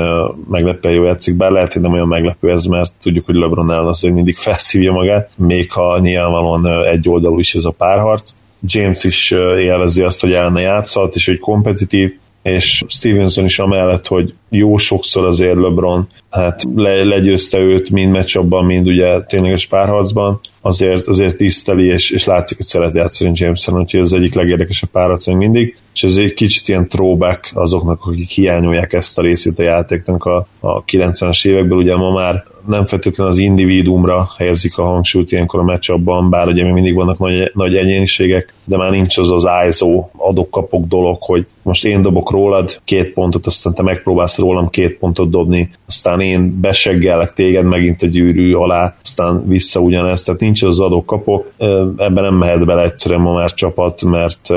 [0.50, 3.86] meglepően jó játszik, bár lehet, hogy nem olyan meglepő ez, mert tudjuk, hogy LeBron ellen
[3.86, 8.32] azért mindig felszívja magát, még ha nyilvánvalóan egy oldalú is ez a párharc.
[8.62, 12.16] James is élvezi azt, hogy ellene játszhat, és hogy kompetitív,
[12.48, 18.66] és Stevenson is amellett, hogy jó sokszor azért LeBron hát le, legyőzte őt mind meccsabban,
[18.66, 24.00] mind ugye tényleges párharcban, azért, azért tiszteli, és, és látszik, hogy szeret játszani Jameson, úgyhogy
[24.00, 28.94] ez egyik legérdekesebb párharc még mindig, és ez egy kicsit ilyen throwback azoknak, akik hiányolják
[28.94, 33.40] ezt a részét a játéknak a, a 90-es évekből, ugye ma már nem feltétlenül az
[33.40, 38.54] individuumra helyezik a hangsúlyt ilyenkor a meccsabban, bár ugye még mindig vannak nagy, nagy egyéniségek,
[38.66, 43.46] de már nincs az az ISO adok-kapok dolog, hogy most én dobok rólad két pontot,
[43.46, 48.96] aztán te megpróbálsz rólam két pontot dobni, aztán én beseggelek téged megint egy gyűrű alá,
[49.04, 51.52] aztán vissza ugyanezt, tehát nincs az adok-kapok,
[51.98, 54.50] ebben nem mehet bele egyszerűen ma már csapat, mert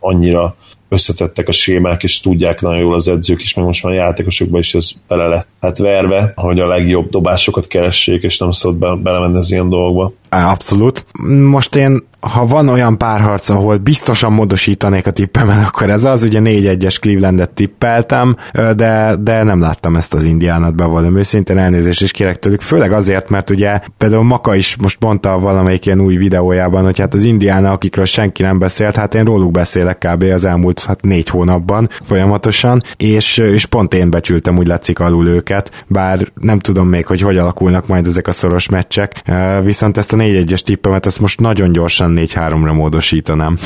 [0.00, 0.56] annyira
[0.92, 4.60] összetettek a sémák, és tudják nagyon jól az edzők is, meg most már a játékosokban
[4.60, 8.94] is ez bele lett hát verve, hogy a legjobb dobásokat keressék, és nem szabad be,
[9.02, 10.12] belemenni az ilyen dolgokba.
[10.28, 11.06] Abszolút.
[11.48, 16.40] Most én ha van olyan párharc, ahol biztosan módosítanék a tippemen, akkor ez az, ugye
[16.42, 22.38] 4-1-es Clevelandet tippeltem, de, de nem láttam ezt az indiánat bevallom őszintén elnézést is kérek
[22.38, 26.98] tőlük, főleg azért, mert ugye például Maka is most mondta valamelyik ilyen új videójában, hogy
[26.98, 30.22] hát az indiána, akikről senki nem beszélt, hát én róluk beszélek kb.
[30.22, 35.84] az elmúlt hát négy hónapban folyamatosan, és, és pont én becsültem, úgy látszik alul őket,
[35.86, 39.22] bár nem tudom még, hogy hogy alakulnak majd ezek a szoros meccsek,
[39.62, 43.58] viszont ezt a 4-1-es tippemet ezt most nagyon gyorsan 4-3-ra módosítanám.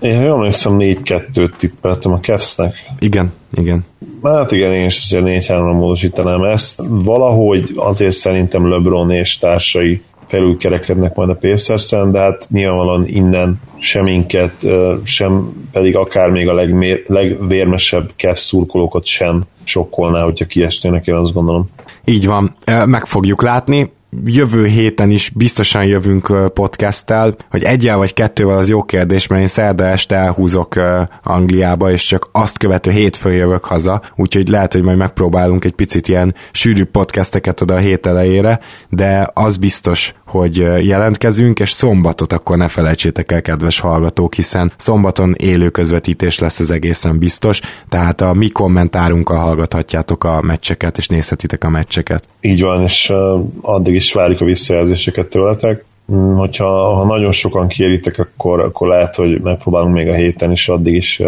[0.00, 2.74] Én jól emlékszem, 4-2-t tippeltem a Kevsznek.
[2.98, 3.84] Igen, igen.
[4.22, 6.82] Hát igen, én is azért 4 3 módosítanám ezt.
[6.88, 14.04] Valahogy azért szerintem LeBron és társai felülkerekednek majd a pacers de hát nyilvánvalóan innen sem
[14.04, 14.54] minket,
[15.02, 21.32] sem pedig akár még a legmér, legvérmesebb Kev szurkolókat sem sokkolná, hogyha kiesnének, én azt
[21.32, 21.70] gondolom.
[22.04, 23.92] Így van, meg fogjuk látni
[24.24, 29.46] jövő héten is biztosan jövünk podcasttel, hogy egyel vagy kettővel az jó kérdés, mert én
[29.46, 30.74] szerda este elhúzok
[31.22, 36.08] Angliába, és csak azt követő hétfőn jövök haza, úgyhogy lehet, hogy majd megpróbálunk egy picit
[36.08, 40.56] ilyen sűrű podcasteket oda a hét elejére, de az biztos, hogy
[40.86, 46.70] jelentkezünk, és szombatot akkor ne felejtsétek el, kedves hallgatók, hiszen szombaton élő közvetítés lesz az
[46.70, 52.28] egészen biztos, tehát a mi kommentárunkkal hallgathatjátok a meccseket, és nézhetitek a meccseket.
[52.40, 53.12] Így van, és
[53.60, 55.84] addig is várjuk a visszajelzéseket tőletek.
[56.12, 60.68] Mm, hogyha ha nagyon sokan kéritek, akkor, akkor lehet, hogy megpróbálunk még a héten is,
[60.68, 61.22] addig is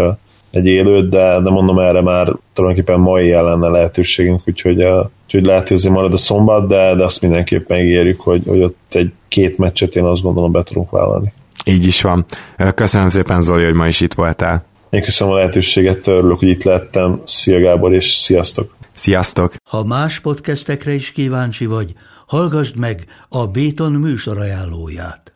[0.50, 4.86] egy élőt, de, de mondom erre már tulajdonképpen mai lenne lehetőségünk, úgyhogy,
[5.26, 9.12] úgyhogy lehet, hogy marad a szombat, de, de azt mindenképpen ígérjük, hogy, hogy ott egy
[9.28, 11.32] két meccset én azt gondolom be tudunk vállalni.
[11.64, 12.24] Így is van.
[12.74, 14.64] Köszönöm szépen Zoli, hogy ma is itt voltál.
[14.90, 17.20] Én köszönöm a lehetőséget, örülök, hogy itt lettem.
[17.24, 18.76] Szia Gábor, és sziasztok!
[18.94, 19.54] Sziasztok!
[19.70, 21.92] Ha más podcastekre is kíváncsi vagy,
[22.26, 25.35] hallgassd meg a Béton műsor ajánlóját.